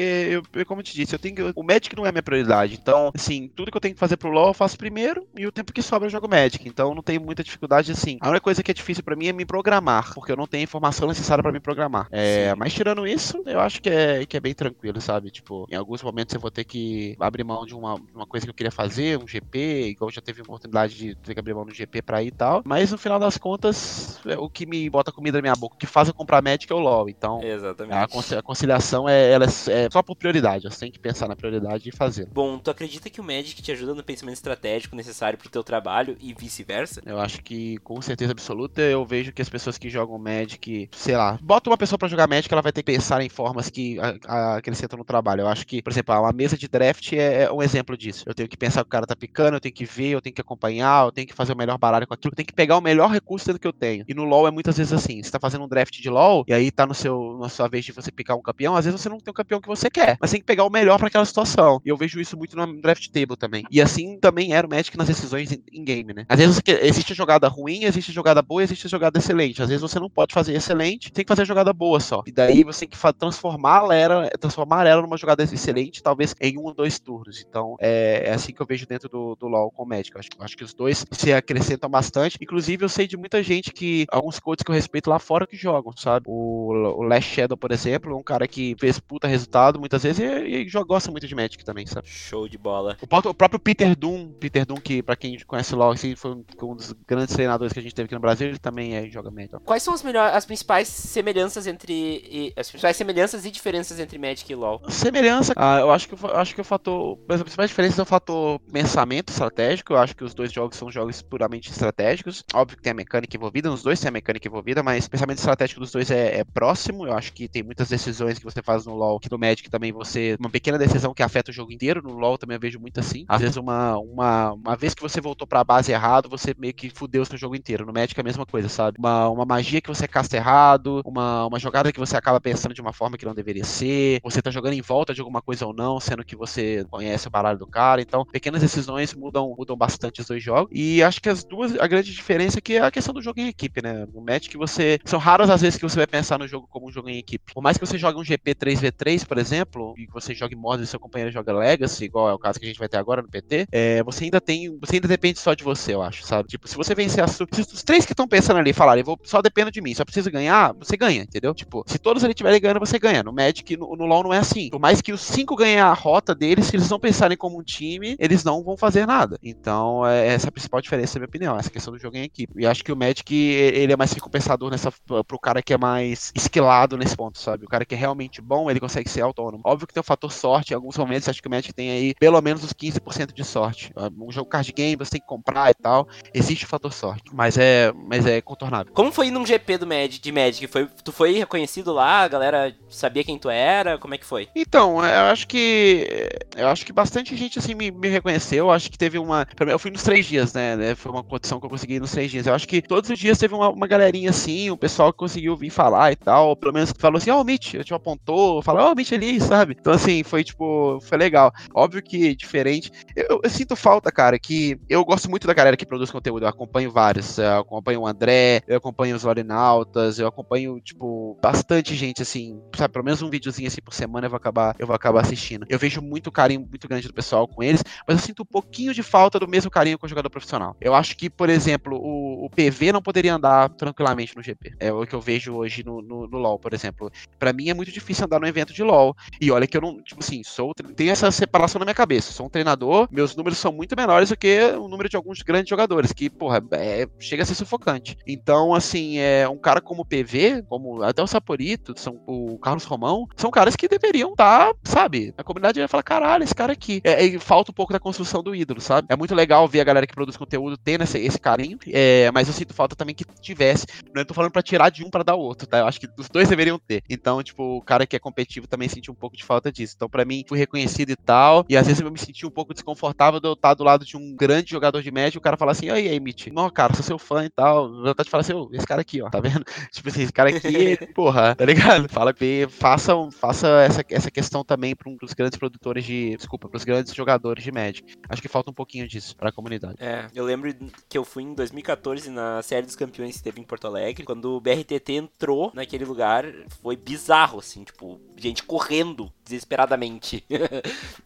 [0.54, 2.78] eu, como eu te disse, eu tenho que- o Magic não é minha prioridade.
[2.80, 5.52] Então, assim, tudo que eu tenho que fazer pro LoL eu faço primeiro e o
[5.52, 6.66] tempo que sobra eu jogo Magic.
[6.66, 8.16] Então, não tenho muita dificuldade assim.
[8.20, 10.62] A única coisa que é difícil pra mim é me programar, porque eu não tenho
[10.62, 12.06] a informação necessária pra me programar.
[12.12, 15.30] É, mas tirando isso, eu acho que é, que é bem tranquilo, sabe?
[15.30, 18.50] Tipo, em alguns momentos eu vou ter que abrir mão de uma, uma coisa que
[18.50, 21.74] eu queria fazer, um GP, igual já teve oportunidade de ter que abrir mão do
[21.74, 22.62] GP pra ir e tal.
[22.64, 25.78] Mas no final das contas, é, o que me bota comida na minha boca, o
[25.78, 27.08] que faz eu comprar Magic é o LoL.
[27.08, 28.34] Então, Exatamente.
[28.34, 30.68] a conciliação é, ela é, é só por prioridade.
[30.68, 32.28] Você tem que pensar na prioridade e fazer.
[32.32, 36.16] Bom, tu acredita que o Magic te ajuda no pensamento estratégico necessário pro teu trabalho
[36.20, 37.02] e vice-versa?
[37.04, 41.16] Eu acho que, com certeza absoluta, eu vejo que as pessoas que jogam Magic, sei
[41.16, 43.98] lá, bota uma pessoa pra jogar Magic, ela vai ter que pensar em formas que
[44.26, 45.42] acrescentam no trabalho.
[45.42, 48.24] Eu acho que, por exemplo, uma mesa de draft é, é um exemplo disso.
[48.26, 50.34] Eu tenho que pensar que o cara tá picando, eu tenho que ver, eu tenho
[50.34, 52.76] que acompanhar, eu tenho que fazer o melhor baralho com aquilo, eu tenho que pegar
[52.76, 54.04] o melhor recurso dentro que eu tenho.
[54.08, 56.52] E no LoL é muitas vezes assim, você tá fazendo um draft de LoL, e
[56.52, 59.08] aí tá no seu, na sua vez de você picar um campeão, às vezes você
[59.08, 61.24] não tem o campeão que você quer, mas tem que pegar o melhor pra aquela
[61.24, 61.80] situação.
[61.84, 63.64] E eu vejo isso muito no draft table também.
[63.70, 66.24] E assim também era o Magic nas decisões em, game, né?
[66.28, 69.62] Às vezes existe jogada ruim, existe jogada boa, existe jogada excelente.
[69.62, 72.22] Às vezes você não pode fazer excelente, tem que fazer jogada boa só.
[72.26, 76.64] E daí você tem que transformar ela, transformar ela numa jogada excelente, talvez em um
[76.64, 77.44] ou dois turnos.
[77.48, 80.14] Então é, é assim que eu vejo dentro do, do LoL com o Magic.
[80.14, 82.38] Eu acho, eu acho que os dois se acrescentam bastante.
[82.40, 85.56] Inclusive, eu sei de muita gente que, alguns coaches que eu respeito lá fora que
[85.56, 86.26] jogam, sabe?
[86.28, 90.18] O, o Last Shadow, por exemplo, é um cara que fez puta resultado muitas vezes
[90.20, 92.08] e, e joga- gosta muito de Magic também, sabe?
[92.08, 92.96] Show de bola.
[93.02, 96.32] O o próprio Peter Doom, Peter Doom, que pra quem conhece o LoL, assim, foi
[96.32, 99.30] um, dos grandes treinadores que a gente teve aqui no Brasil, ele também é, joga
[99.30, 99.56] Magic.
[99.64, 101.92] Quais são as, melhor, as principais semelhanças entre.
[101.92, 104.80] e- as principais semelhanças e diferenças entre Magic e LoL?
[104.88, 107.18] Semelhança, ah, eu acho que, eu acho que o fator.
[107.28, 109.92] As principais diferenças é o fator pensamento estratégico.
[109.92, 112.44] Eu acho que os dois jogos são jogos puramente estratégicos.
[112.54, 115.38] Óbvio que tem a mecânica envolvida, nos dois tem a mecânica envolvida, mas o pensamento
[115.38, 117.06] estratégico dos dois é, é próximo.
[117.06, 119.92] Eu acho que tem muitas decisões que você faz no LoL, que no Magic também
[119.92, 120.36] você.
[120.38, 122.02] Uma pequena decisão que afeta o jogo inteiro.
[122.02, 123.24] No LoL também eu vejo muito assim.
[123.28, 126.90] Às vezes, uma, uma, uma vez que você voltou pra base errado, você meio que
[126.90, 127.86] fudeu o seu jogo inteiro.
[127.86, 128.98] No Magic é a mesma coisa, sabe?
[128.98, 132.80] Uma, uma magia que você casta errado, uma, uma jogada que você acaba pensando de
[132.80, 135.72] uma forma que não deveria ser, você tá jogando em volta de alguma coisa ou
[135.72, 138.00] não, sendo que você conhece o baralho do cara.
[138.00, 140.70] Então, pequenas decisões mudam, mudam bastante os dois jogos.
[140.72, 143.40] E acho que as duas, a grande diferença é que é a questão do jogo
[143.40, 144.06] em equipe, né?
[144.12, 144.98] No Magic você.
[145.04, 147.52] São raras as vezes que você vai pensar no jogo como um jogo em equipe.
[147.52, 150.82] Por mais que você jogue um GP 3v3, por exemplo, e que você jogue modo
[150.82, 153.22] e seu companheiro joga Legacy, igual é o caso que a gente vai ter agora
[153.22, 154.76] no PT, é, você ainda tem.
[154.80, 156.48] Você ainda depende só de você, eu acho, sabe?
[156.48, 157.46] Tipo, se você vencer a sua.
[157.52, 160.30] Se os três que estão pensando ali falarem, vou, só dependo de mim, só preciso
[160.30, 161.54] ganhar, você ganha, entendeu?
[161.54, 163.22] Tipo, se todos ali estiverem ganhando, você ganha.
[163.22, 164.70] No Magic, no, no LoL não é assim.
[164.70, 167.62] Por mais que os cinco ganhem a rota deles, se eles não pensarem como um
[167.62, 169.38] time, eles não vão fazer nada.
[169.42, 172.52] Então, é essa a principal diferença, na minha opinião, essa questão do jogo em equipe.
[172.56, 174.92] E acho que o Magic, ele é mais recompensador nessa,
[175.26, 177.64] pro cara que é mais esquilado nesse ponto, sabe?
[177.64, 179.62] O cara que é realmente bom, ele consegue ser autônomo.
[179.64, 182.14] Óbvio que tem o fator sorte, em alguns momentos acho que o Magic tem aí
[182.14, 183.58] pelo menos os 15% de sorte.
[183.68, 183.92] sorte.
[184.18, 186.08] Um jogo card game, você tem que comprar e tal.
[186.32, 187.24] Existe o fator sorte.
[187.32, 188.92] Mas é, mas é contornável.
[188.92, 190.66] Como foi num GP do Magic, de Magic?
[190.66, 192.22] Foi, tu foi reconhecido lá?
[192.22, 193.98] A galera sabia quem tu era?
[193.98, 194.48] Como é que foi?
[194.54, 196.28] Então, eu acho que.
[196.56, 198.66] Eu acho que bastante gente assim me, me reconheceu.
[198.66, 199.46] Eu acho que teve uma.
[199.60, 200.76] Eu fui nos três dias, né?
[200.76, 202.46] né foi uma condição que eu consegui nos três dias.
[202.46, 205.56] Eu acho que todos os dias teve uma, uma galerinha assim, o pessoal que conseguiu
[205.56, 206.56] vir falar e tal.
[206.56, 208.96] Pelo menos falou assim, ó, oh, o Mitch, eu te apontou, falou, ó, oh, o
[208.96, 209.76] Mitch ali, sabe?
[209.78, 211.52] Então, assim, foi tipo, foi legal.
[211.74, 212.90] Óbvio que diferente.
[213.18, 216.44] Eu, eu, sinto falta, cara, que eu gosto muito da galera que produz conteúdo.
[216.44, 217.38] Eu acompanho vários.
[217.38, 222.92] Eu acompanho o André, eu acompanho os Lorinautas, eu acompanho, tipo, bastante gente, assim, sabe?
[222.92, 225.66] Pelo menos um videozinho assim por semana eu vou acabar, eu vou acabar assistindo.
[225.68, 228.94] Eu vejo muito carinho muito grande do pessoal com eles, mas eu sinto um pouquinho
[228.94, 230.76] de falta do mesmo carinho com o jogador profissional.
[230.80, 234.76] Eu acho que, por exemplo, o, o PV não poderia andar tranquilamente no GP.
[234.78, 237.10] É o que eu vejo hoje no, no, no LoL, por exemplo.
[237.38, 239.16] Para mim é muito difícil andar no evento de LoL.
[239.40, 242.32] E olha que eu não, tipo assim, sou tenho essa separação na minha cabeça.
[242.32, 245.68] Sou um treinador, meus números são muito menores do que o número de alguns grandes
[245.68, 248.16] jogadores, que, porra, é, chega a ser sufocante.
[248.26, 252.84] Então, assim, é um cara como o PV, como até o Saporito, são o Carlos
[252.84, 255.34] Romão, são caras que deveriam estar, tá, sabe?
[255.36, 257.00] A comunidade vai falar, caralho, esse cara aqui.
[257.04, 259.08] É, falta um pouco da construção do ídolo, sabe?
[259.10, 262.48] É muito legal ver a galera que produz conteúdo tendo esse, esse carinho, é, mas
[262.48, 263.86] eu sinto falta também que tivesse.
[264.14, 265.78] Não tô falando pra tirar de um para dar outro, tá?
[265.78, 267.02] Eu acho que os dois deveriam ter.
[267.08, 269.94] Então, tipo, o cara que é competitivo também sentiu um pouco de falta disso.
[269.96, 271.64] Então, para mim, fui reconhecido e tal.
[271.68, 272.97] E às vezes eu me senti um pouco desconfortável
[273.40, 275.90] de eu estar do lado de um grande jogador de médio, o cara falar assim,
[275.90, 276.20] aí, aí,
[276.52, 277.90] não, cara, sou seu fã e tal.
[277.90, 279.64] Vontade de falar assim, oh, esse cara aqui, ó, tá vendo?
[279.92, 282.08] Tipo assim, esse cara aqui, porra, tá ligado?
[282.08, 286.36] Fala que faça, faça essa, essa questão também para um dos grandes produtores de.
[286.36, 288.16] Desculpa, pros grandes jogadores de Magic.
[288.28, 289.96] Acho que falta um pouquinho disso pra comunidade.
[290.00, 290.74] É, eu lembro
[291.08, 294.24] que eu fui em 2014 na série dos campeões que teve em Porto Alegre.
[294.24, 296.44] Quando o BRTT entrou naquele lugar,
[296.82, 300.44] foi bizarro, assim, tipo, gente correndo desesperadamente.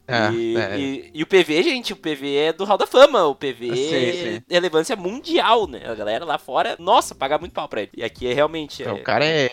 [0.06, 0.78] É, e, é.
[0.78, 3.26] E, e, o PV, gente, o PV é do Hall da Fama.
[3.26, 5.82] O PV é relevância mundial, né?
[5.84, 7.90] A galera lá fora, nossa, paga muito pau pra ele.
[7.96, 8.82] E aqui é realmente.
[8.84, 8.92] É...
[8.92, 9.50] O cara é.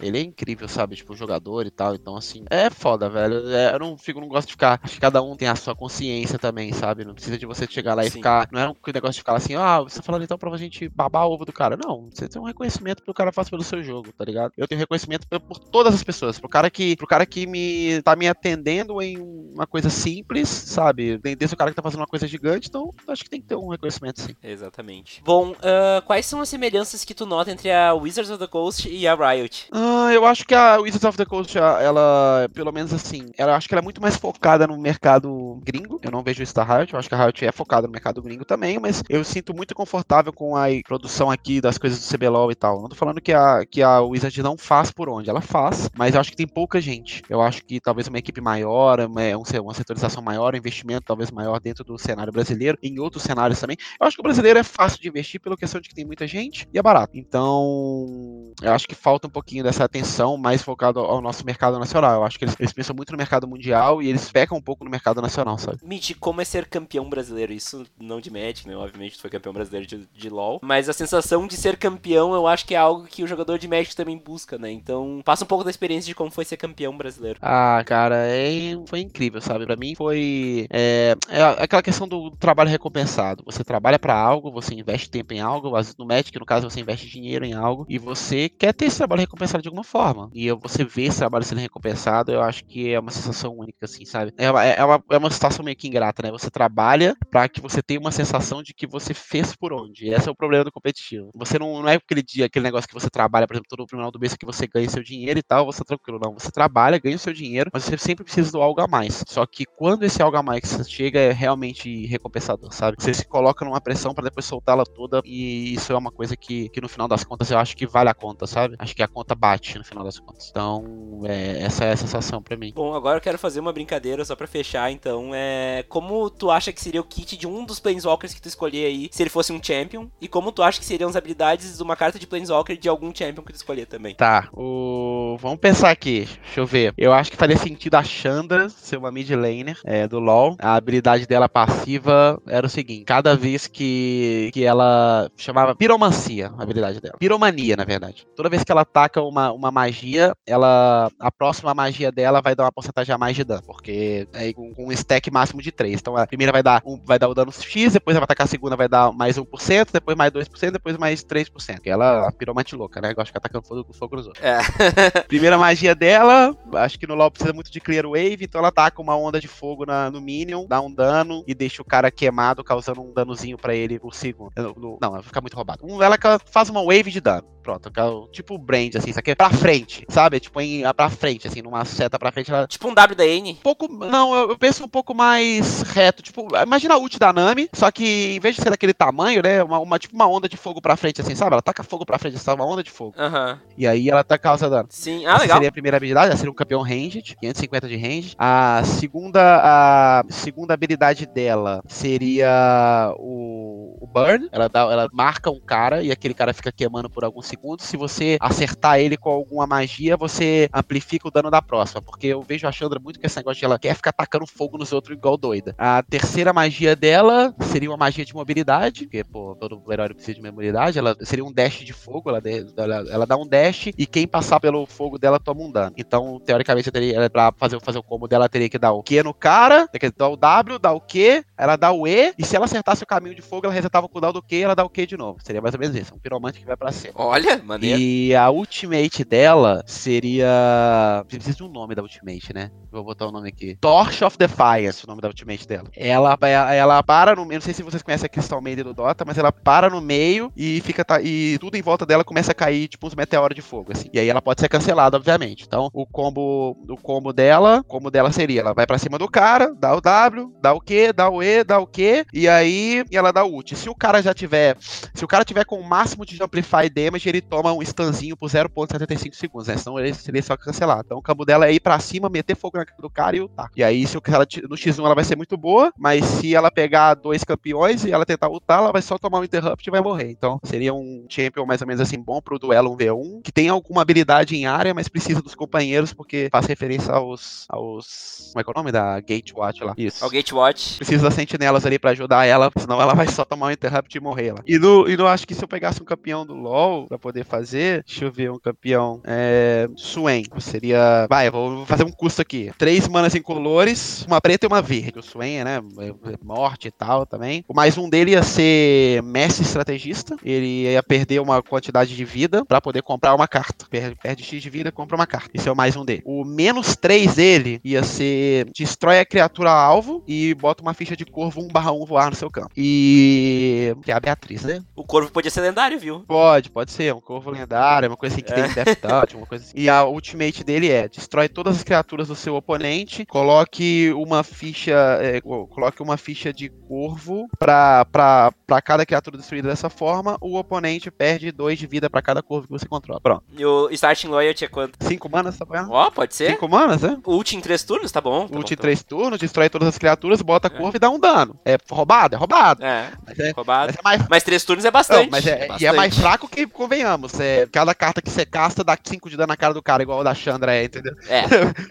[0.00, 0.96] Ele é incrível, sabe?
[0.96, 1.94] Tipo, jogador e tal.
[1.94, 3.48] Então, assim, é foda, velho.
[3.48, 4.78] É, eu não fico, não gosto de ficar.
[4.82, 7.04] Acho que cada um tem a sua consciência também, sabe?
[7.04, 8.18] Não precisa de você chegar lá e Sim.
[8.18, 8.48] ficar.
[8.52, 11.26] Não é um negócio de ficar assim, ah, você tá falando então pra gente babar
[11.26, 11.76] o ovo do cara.
[11.76, 14.52] Não, você tem um reconhecimento que o cara faz pelo seu jogo, tá ligado?
[14.56, 16.38] Eu tenho reconhecimento por todas as pessoas.
[16.38, 21.18] Pro cara que, pro cara que me tá me atendendo em uma coisa simples, sabe?
[21.34, 23.56] Desde o cara que tá fazendo uma coisa gigante, então acho que tem que ter
[23.56, 24.34] um reconhecimento, sim.
[24.42, 25.22] Exatamente.
[25.24, 28.88] Bom, uh, quais são as semelhanças que tu nota entre a Wizards of the Coast
[28.88, 29.68] e a Riot?
[29.72, 33.68] Uh, eu acho que a Wizards of the Coast, ela, pelo menos assim, ela acho
[33.68, 36.00] que ela é muito mais focada no mercado gringo.
[36.02, 38.22] Eu não vejo isso da Riot, eu acho que a Riot é focada no mercado
[38.22, 42.50] gringo também, mas eu sinto muito confortável com a produção aqui das coisas do CBLOL
[42.50, 42.80] e tal.
[42.80, 46.14] Não tô falando que a, que a Wizards não faz por onde, ela faz, mas
[46.14, 47.22] eu acho que tem pouca gente.
[47.28, 49.22] Eu acho que talvez uma equipe maior, uma,
[49.62, 53.76] uma setorização maior, um investimento talvez maior dentro do cenário brasileiro, em outros cenários também.
[54.00, 56.26] Eu acho que o brasileiro é fácil de investir pela questão de que tem muita
[56.26, 57.16] gente e é barato.
[57.16, 62.14] Então, eu acho que falta um pouquinho dessa atenção mais focado ao nosso mercado nacional.
[62.14, 64.84] Eu acho que eles, eles pensam muito no mercado mundial e eles pecam um pouco
[64.84, 65.78] no mercado nacional, sabe?
[65.82, 67.52] Mitch, como é ser campeão brasileiro?
[67.52, 68.76] Isso não de Magic, né?
[68.76, 70.60] Obviamente, tu foi campeão brasileiro de, de LoL.
[70.62, 73.68] Mas a sensação de ser campeão, eu acho que é algo que o jogador de
[73.68, 74.70] Magic também busca, né?
[74.70, 77.38] Então, passa um pouco da experiência de como foi ser campeão brasileiro.
[77.42, 79.66] Ah, cara, é, foi incrível, sabe?
[79.66, 83.42] Para mim foi é, é, aquela questão do trabalho recompensado.
[83.46, 87.08] Você trabalha para algo, você investe tempo em algo, no Magic, no caso, você investe
[87.08, 90.30] dinheiro em algo e você quer ter esse trabalho recompensado de alguma forma.
[90.32, 94.04] E você vê esse trabalho sendo recompensado, eu acho que é uma sensação única, assim,
[94.04, 94.32] sabe?
[94.36, 96.30] É uma, é uma, é uma situação meio que ingrata, né?
[96.30, 100.08] Você trabalha para que você tenha uma sensação de que você fez por onde.
[100.08, 101.30] Esse é o problema do competitivo.
[101.34, 103.88] Você não, não é aquele dia, aquele negócio que você trabalha, por exemplo, todo o
[103.88, 106.20] final do mês que você ganha seu dinheiro e tal, você tá tranquilo.
[106.22, 109.24] Não, você trabalha, ganha seu dinheiro, mas você sempre precisa do algo a mais.
[109.26, 110.64] Só que quando esse algo a mais
[111.02, 112.96] chega é realmente recompensador, sabe?
[112.98, 116.68] Você se coloca numa pressão para depois soltá-la toda e isso é uma coisa que,
[116.68, 118.76] que no final das contas eu acho que vale a conta, sabe?
[118.78, 120.48] Acho que a conta bate no final das contas.
[120.50, 122.72] Então, é, essa é a sensação para mim.
[122.74, 126.72] Bom, agora eu quero fazer uma brincadeira só para fechar, então, é como tu acha
[126.72, 129.52] que seria o kit de um dos Planeswalkers que tu escolher aí, se ele fosse
[129.52, 132.76] um Champion, e como tu acha que seriam as habilidades de uma carta de Planeswalker
[132.76, 134.14] de algum Champion que tu escolher também?
[134.14, 135.36] Tá, o...
[135.40, 136.94] vamos pensar aqui, deixa eu ver.
[136.96, 140.56] Eu acho que faria sentido a Chandra ser uma mid laner é, do LoL.
[140.60, 146.62] A habilidade dela passiva era o seguinte: cada vez que, que ela chamava piromancia, a
[146.62, 147.16] habilidade dela.
[147.18, 148.26] Piromania, na verdade.
[148.36, 152.64] Toda vez que ela ataca uma, uma magia, ela a próxima magia dela vai dar
[152.64, 156.00] uma porcentagem a mais de dano, porque é com, com um stack máximo de 3.
[156.00, 158.46] Então a primeira vai dar um, vai dar o dano X, depois ela vai atacar
[158.46, 161.80] a segunda vai dar mais 1%, depois mais 2%, depois mais 3%.
[161.80, 163.14] Que ela é a piromante louca, né?
[163.14, 164.44] Gosta de atacando fogo, fogo nos outros.
[164.44, 164.58] É.
[165.28, 169.00] primeira magia dela, acho que no LoL precisa muito de clear wave, então ela ataca
[169.00, 172.62] uma onda de fogo na, no Minion, dá um dano, e deixa o cara queimado,
[172.64, 174.52] causando um danozinho pra ele por segundo.
[174.76, 175.84] No- Não, vai ficar muito roubado.
[175.84, 176.16] Um, ela
[176.46, 177.44] faz uma wave de dano.
[177.62, 180.40] Pronto, é tipo Brand, assim, isso aqui é pra frente, sabe?
[180.40, 183.52] Tipo, em, pra frente, assim, numa seta pra frente, ela Tipo um WDN.
[183.52, 183.86] um pouco.
[183.86, 186.24] Não, eu, eu penso um pouco mais reto.
[186.24, 189.62] Tipo, imagina a ult da Nami, só que em vez de ser daquele tamanho, né?
[189.62, 191.52] Uma, uma- tipo uma onda de fogo pra frente, assim, sabe?
[191.52, 192.60] Ela taca fogo pra frente, sabe?
[192.60, 193.14] Uma onda de fogo.
[193.16, 193.60] Aham.
[193.78, 194.88] E aí ela tá causa dano.
[194.90, 195.24] Sim.
[195.24, 195.56] Ah, Essa legal.
[195.58, 198.34] seria a primeira habilidade, ela seria um campeão ranged, 550 de range.
[198.36, 204.48] A segunda, a segunda habilidade dela seria o, o burn.
[204.52, 207.86] Ela, dá, ela marca um cara e aquele cara fica queimando por alguns segundos.
[207.86, 212.02] Se você acertar ele com alguma magia, você amplifica o dano da próxima.
[212.02, 214.78] Porque eu vejo a Chandra muito com esse negócio de ela quer ficar tacando fogo
[214.78, 215.74] nos outros igual doida.
[215.78, 220.42] A terceira magia dela seria uma magia de mobilidade, porque, pô, todo herói precisa de
[220.42, 220.98] mobilidade.
[220.98, 222.42] Ela seria um dash de fogo, ela,
[222.76, 225.94] ela, ela dá um dash e quem passar pelo fogo dela toma um dano.
[225.96, 229.02] Então, teoricamente, eu teria, ela, pra fazer, fazer o combo dela, teria que dar o
[229.02, 232.44] Q no cara, teria que dar o dar o Q, ela dá o E, e
[232.44, 234.74] se ela acertasse o caminho de fogo, ela resetava o cooldown do Q e ela
[234.74, 235.38] dá o Q de novo.
[235.42, 237.14] Seria mais ou menos isso, um piromante que vai pra cima.
[237.16, 237.98] Olha, maneiro.
[238.00, 241.24] E a ultimate dela seria.
[241.28, 242.70] Precisa de um nome da ultimate, né?
[242.90, 243.76] Vou botar o nome aqui.
[243.80, 245.88] Torch of Defiance, o nome da ultimate dela.
[245.96, 246.38] Ela,
[246.74, 247.58] ela para no meio.
[247.58, 250.52] Não sei se vocês conhecem a Crystal Maiden do Dota, mas ela para no meio
[250.56, 251.04] e fica.
[251.22, 254.08] E tudo em volta dela começa a cair, tipo, uns meteoros de fogo, assim.
[254.12, 255.64] E aí ela pode ser cancelada, obviamente.
[255.66, 256.76] Então, o combo.
[256.88, 257.80] O combo dela.
[257.80, 260.80] O combo dela seria: ela vai pra cima do cara, dá o W, dá o
[260.80, 263.76] Q, dá o E, dá o Q, e aí ela dá o ult.
[263.76, 264.76] Se o cara já tiver
[265.14, 268.48] se o cara tiver com o máximo de Amplify Damage, ele toma um stunzinho por
[268.50, 269.76] 0.75 segundos, né?
[269.76, 271.02] Senão ele seria só cancelado.
[271.06, 273.40] Então o cabo dela é ir pra cima, meter fogo na cara do cara e
[273.40, 273.70] ultar.
[273.76, 276.70] E aí, se o cara no X1 ela vai ser muito boa, mas se ela
[276.70, 280.00] pegar dois campeões e ela tentar ultar, ela vai só tomar um interrupt e vai
[280.00, 280.30] morrer.
[280.30, 284.02] Então seria um champion mais ou menos assim bom pro duelo 1v1, que tem alguma
[284.02, 287.66] habilidade em área, mas precisa dos companheiros, porque faz referência aos.
[287.68, 288.50] aos.
[288.52, 289.94] Como é que é o nome da Gatewatch lá?
[289.96, 290.96] Isso o Gatewatch.
[290.96, 294.20] precisa das sentinelas ali pra ajudar ela, senão ela vai só tomar um interrupt e
[294.20, 294.62] morrer lá.
[294.66, 297.44] E no, e no acho que se eu pegasse um campeão do LoL pra poder
[297.44, 302.70] fazer, deixa eu ver um campeão, é, Swain, seria, vai, vou fazer um custo aqui,
[302.78, 307.26] três manas incolores, uma preta e uma verde, o Swain, né, é morte e tal
[307.26, 307.64] também.
[307.68, 312.64] O mais um dele ia ser mestre estrategista, ele ia perder uma quantidade de vida
[312.64, 315.72] pra poder comprar uma carta, perde, perde X de vida, compra uma carta, esse é
[315.72, 316.22] o mais um dele.
[316.24, 321.21] O menos três dele ia ser destrói a criatura alvo e bota uma ficha de
[321.24, 322.70] corvo 1 barra 1 voar no seu campo.
[322.76, 323.94] E.
[324.02, 324.82] Que é a Beatriz, né?
[324.94, 326.20] O corvo podia ser lendário, viu?
[326.20, 327.14] Pode, pode ser.
[327.14, 328.54] Um corvo lendário, uma coisa assim que É.
[328.68, 329.74] tem Death Touch, uma coisa assim.
[329.76, 334.92] E a ultimate dele é: destrói todas as criaturas do seu oponente, coloque uma ficha.
[335.20, 340.36] é, co- coloque uma ficha de corvo pra, pra, pra cada criatura destruída dessa forma.
[340.40, 343.20] O oponente perde 2 de vida pra cada corvo que você controla.
[343.20, 343.44] Pronto.
[343.56, 344.96] E o Starting Loyalty é quanto?
[345.04, 345.86] 5 manas, tá bom?
[345.90, 346.52] Ó, pode ser.
[346.52, 347.18] 5 manas, né?
[347.26, 348.46] Ult em três turnos, tá bom.
[348.48, 351.10] Tá Ult em tá 3 turnos, destrói todas as criaturas, bota a corvo e dá
[351.12, 351.58] um dano.
[351.64, 352.34] É roubado?
[352.34, 352.84] É roubado.
[352.84, 353.92] É, Mas é, roubado.
[353.92, 355.30] mas é mais Mas três turnos é Não, bastante.
[355.30, 355.94] mas é, e é bastante.
[355.96, 357.38] mais fraco que, convenhamos.
[357.40, 360.20] É, cada carta que você casta dá 5 de dano na cara do cara, igual
[360.20, 361.14] o da Chandra é, entendeu?
[361.28, 361.42] É,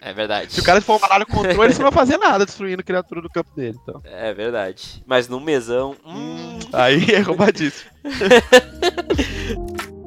[0.09, 0.53] é verdade.
[0.53, 3.30] Se o cara for um baralho controle, você não vai fazer nada destruindo criatura do
[3.30, 3.78] campo dele.
[3.82, 4.01] Então.
[4.05, 5.03] É verdade.
[5.05, 5.95] Mas no mesão.
[6.05, 7.89] Hum, Aí é roubadíssimo.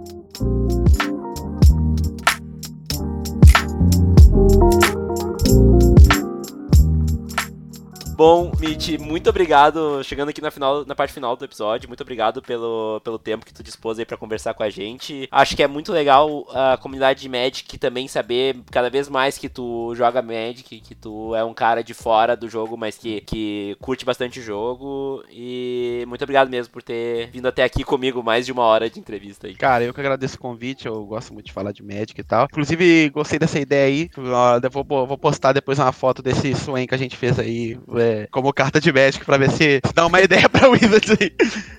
[8.14, 10.02] Bom, Mitch, muito obrigado.
[10.04, 13.52] Chegando aqui na, final, na parte final do episódio, muito obrigado pelo, pelo tempo que
[13.52, 15.28] tu dispôs aí pra conversar com a gente.
[15.32, 19.48] Acho que é muito legal a comunidade de Magic também saber cada vez mais que
[19.48, 23.76] tu joga Magic, que tu é um cara de fora do jogo, mas que, que
[23.80, 25.24] curte bastante o jogo.
[25.28, 29.00] E muito obrigado mesmo por ter vindo até aqui comigo mais de uma hora de
[29.00, 29.56] entrevista aí.
[29.56, 32.44] Cara, eu que agradeço o convite, eu gosto muito de falar de Magic e tal.
[32.44, 34.08] Inclusive, gostei dessa ideia aí.
[34.16, 38.28] Eu Vou, vou postar depois uma foto desse Swain que a gente fez aí, é,
[38.30, 41.32] como carta de Magic, pra ver se, se dá uma ideia pra Wizards aí.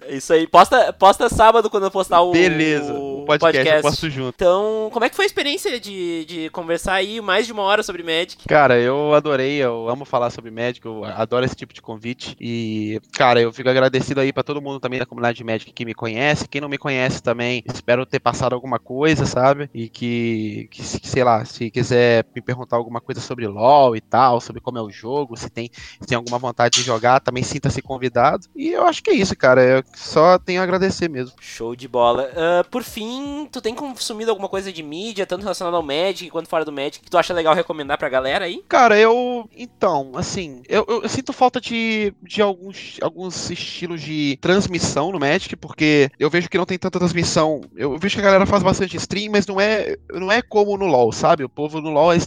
[0.07, 0.47] É Isso aí.
[0.47, 4.35] Posta, posta sábado quando eu postar o, Beleza, o o podcast, eu posto junto.
[4.35, 7.81] Então, como é que foi a experiência de, de conversar aí mais de uma hora
[7.81, 8.47] sobre Magic?
[8.47, 12.35] Cara, eu adorei, eu amo falar sobre Magic, eu adoro esse tipo de convite.
[12.39, 15.85] E, cara, eu fico agradecido aí pra todo mundo também da comunidade de Magic que
[15.85, 16.47] me conhece.
[16.47, 19.69] Quem não me conhece também, espero ter passado alguma coisa, sabe?
[19.73, 24.01] E que, que se- sei lá, se quiser me perguntar alguma coisa sobre LoL e
[24.01, 25.69] tal, sobre como é o jogo, se tem,
[25.99, 28.47] se tem alguma vontade de jogar, também sinta-se convidado.
[28.55, 29.63] E eu acho que é isso, cara.
[29.63, 31.35] Eu só tenho a agradecer mesmo.
[31.39, 32.29] Show de bola.
[32.35, 36.29] Ah, por fim, tem, tu tem consumido alguma coisa de mídia, tanto relacionada ao Magic
[36.29, 38.63] quanto fora do Magic, que tu acha legal recomendar pra galera aí?
[38.67, 39.49] Cara, eu.
[39.55, 45.19] Então, assim, eu, eu, eu sinto falta de, de alguns, alguns estilos de transmissão no
[45.19, 47.61] Magic, porque eu vejo que não tem tanta transmissão.
[47.75, 50.85] Eu vejo que a galera faz bastante stream, mas não é, não é como no
[50.85, 51.43] LoL, sabe?
[51.43, 52.17] O povo no LoL é,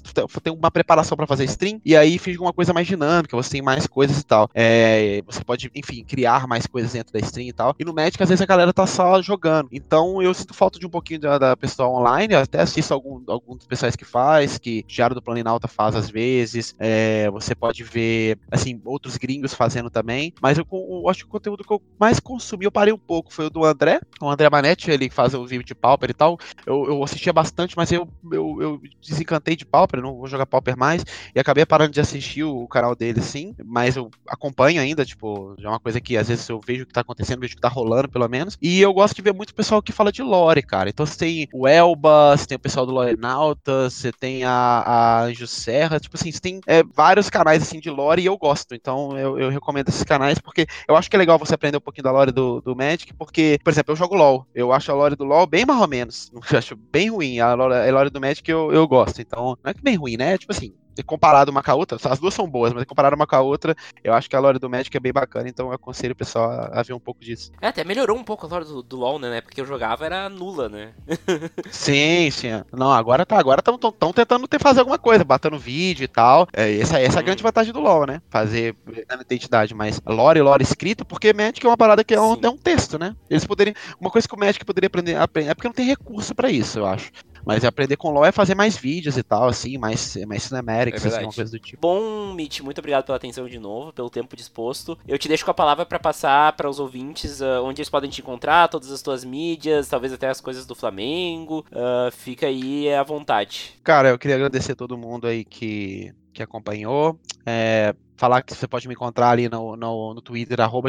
[0.43, 3.62] tem uma preparação para fazer stream, e aí fica uma coisa mais dinâmica, você tem
[3.62, 4.49] mais coisas e tal.
[4.55, 7.74] É, você pode, enfim, criar mais coisas dentro da stream e tal.
[7.79, 9.68] E no Magic, às vezes, a galera tá só jogando.
[9.72, 13.22] Então eu sinto falta de um pouquinho da, da pessoa online, eu até assisto algum,
[13.26, 16.74] alguns pessoais que faz, que Diário do Planinalta faz às vezes.
[16.79, 20.33] É, você pode ver, assim, outros gringos fazendo também.
[20.41, 23.33] Mas eu, eu, acho que o conteúdo que eu mais consumi, eu parei um pouco,
[23.33, 24.01] foi o do André.
[24.20, 26.39] O André Manetti, ele faz o vídeo de Pauper e tal.
[26.66, 30.76] Eu, eu assistia bastante, mas eu, eu, eu desencantei de Pauper, não vou jogar Pauper
[30.76, 31.05] mais.
[31.35, 33.55] E acabei parando de assistir o canal dele, sim.
[33.68, 36.86] Mas eu acompanho ainda, tipo, já é uma coisa que às vezes eu vejo o
[36.86, 38.56] que tá acontecendo, vejo o que tá rolando, pelo menos.
[38.60, 40.88] E eu gosto de ver muito pessoal que fala de lore, cara.
[40.88, 44.52] Então você tem o Elba, você tem o pessoal do Lore Nauta, você tem a,
[44.52, 48.36] a Anjo Serra, tipo assim, você tem é, vários canais assim de lore e eu
[48.38, 48.74] gosto.
[48.74, 51.82] Então eu, eu, recomendo esses canais porque eu acho que é legal você aprender um
[51.82, 54.46] pouquinho da lore do, do Magic, porque, por exemplo, eu jogo LOL.
[54.54, 56.30] Eu acho a lore do LOL bem mais ou menos.
[56.50, 57.40] Eu acho bem ruim.
[57.40, 59.20] A lore, a lore do Magic eu, eu gosto.
[59.20, 60.38] Então, não é que bem ruim, né?
[60.38, 60.72] Tipo assim,
[61.03, 63.74] comparado uma com a outra, as duas são boas, mas comparado uma com a outra,
[64.03, 66.51] eu acho que a lore do Magic é bem bacana, então eu aconselho o pessoal
[66.51, 67.53] a, a ver um pouco disso.
[67.61, 69.40] É, até melhorou um pouco a lore do, do LoL, né?
[69.40, 70.92] Porque eu jogava era nula, né?
[71.70, 72.49] sim, sim.
[72.72, 76.46] Não, agora tá, agora estão tentando ter, fazer alguma coisa, batendo vídeo e tal.
[76.53, 78.20] É, essa, essa é a grande vantagem do LoL, né?
[78.30, 78.76] Fazer
[79.09, 82.49] a identidade, mas lore, lore escrito, porque Magic é uma parada que é um, é
[82.49, 83.14] um texto, né?
[83.28, 86.34] Eles poderiam, uma coisa que o Magic poderia aprender, aprender é porque não tem recurso
[86.34, 87.11] para isso, eu acho.
[87.45, 91.09] Mas aprender com LoL é fazer mais vídeos e tal, assim, mais, mais cinematics, é
[91.09, 91.80] assim, uma coisa do tipo.
[91.80, 94.99] Bom, Mitch, muito obrigado pela atenção de novo, pelo tempo disposto.
[95.07, 98.11] Eu te deixo com a palavra para passar para os ouvintes uh, onde eles podem
[98.11, 101.64] te encontrar, todas as tuas mídias, talvez até as coisas do Flamengo.
[101.70, 103.74] Uh, fica aí à vontade.
[103.82, 107.18] Cara, eu queria agradecer a todo mundo aí que, que acompanhou.
[107.45, 110.89] É, falar que você pode me encontrar ali no, no, no Twitter, arroba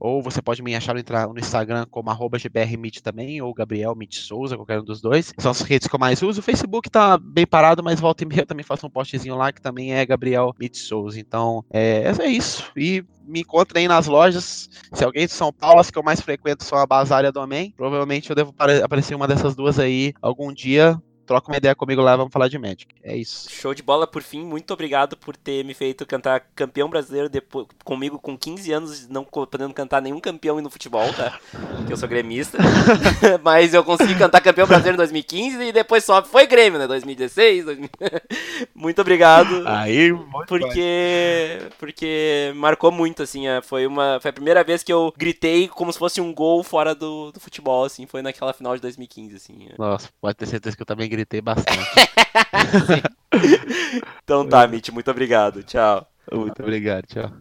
[0.00, 2.38] ou você pode me achar no, Instagram como arroba
[3.02, 5.32] também, ou Gabriel Mit Souza, qualquer um dos dois.
[5.38, 6.40] São as redes que eu mais uso.
[6.40, 9.52] O Facebook tá bem parado, mas volta e meia eu também faço um postzinho lá
[9.52, 11.18] que também é Gabriel Mit Souza.
[11.18, 12.70] Então, é, é isso.
[12.76, 14.68] E me encontrem aí nas lojas.
[14.92, 17.72] Se alguém de São Paulo, as que eu mais frequento são a Basária do Amém.
[17.76, 21.00] Provavelmente eu devo aparecer uma dessas duas aí algum dia
[21.32, 22.86] troca uma ideia comigo lá, vamos falar de Magic.
[23.02, 23.50] É isso.
[23.50, 27.66] Show de bola, por fim, muito obrigado por ter me feito cantar campeão brasileiro depois,
[27.84, 31.38] comigo com 15 anos, não podendo cantar nenhum campeão no futebol, tá?
[31.76, 32.58] Porque eu sou gremista.
[33.42, 36.86] Mas eu consegui cantar campeão brasileiro em 2015 e depois só foi Grêmio, né?
[36.86, 37.64] 2016.
[37.64, 37.88] 2000...
[38.74, 39.66] muito obrigado.
[39.66, 41.68] Aí, muito porque bom.
[41.78, 45.92] porque marcou muito assim, é, foi uma foi a primeira vez que eu gritei como
[45.92, 49.68] se fosse um gol fora do, do futebol assim, foi naquela final de 2015 assim.
[49.70, 49.74] É.
[49.78, 51.90] Nossa, pode ter certeza que eu também gritei bastante.
[54.22, 55.62] então tá, Mitch, muito obrigado.
[55.62, 56.06] Tchau.
[56.30, 57.32] Muito obrigado, tchau.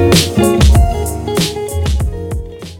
[0.00, 0.79] Thank you.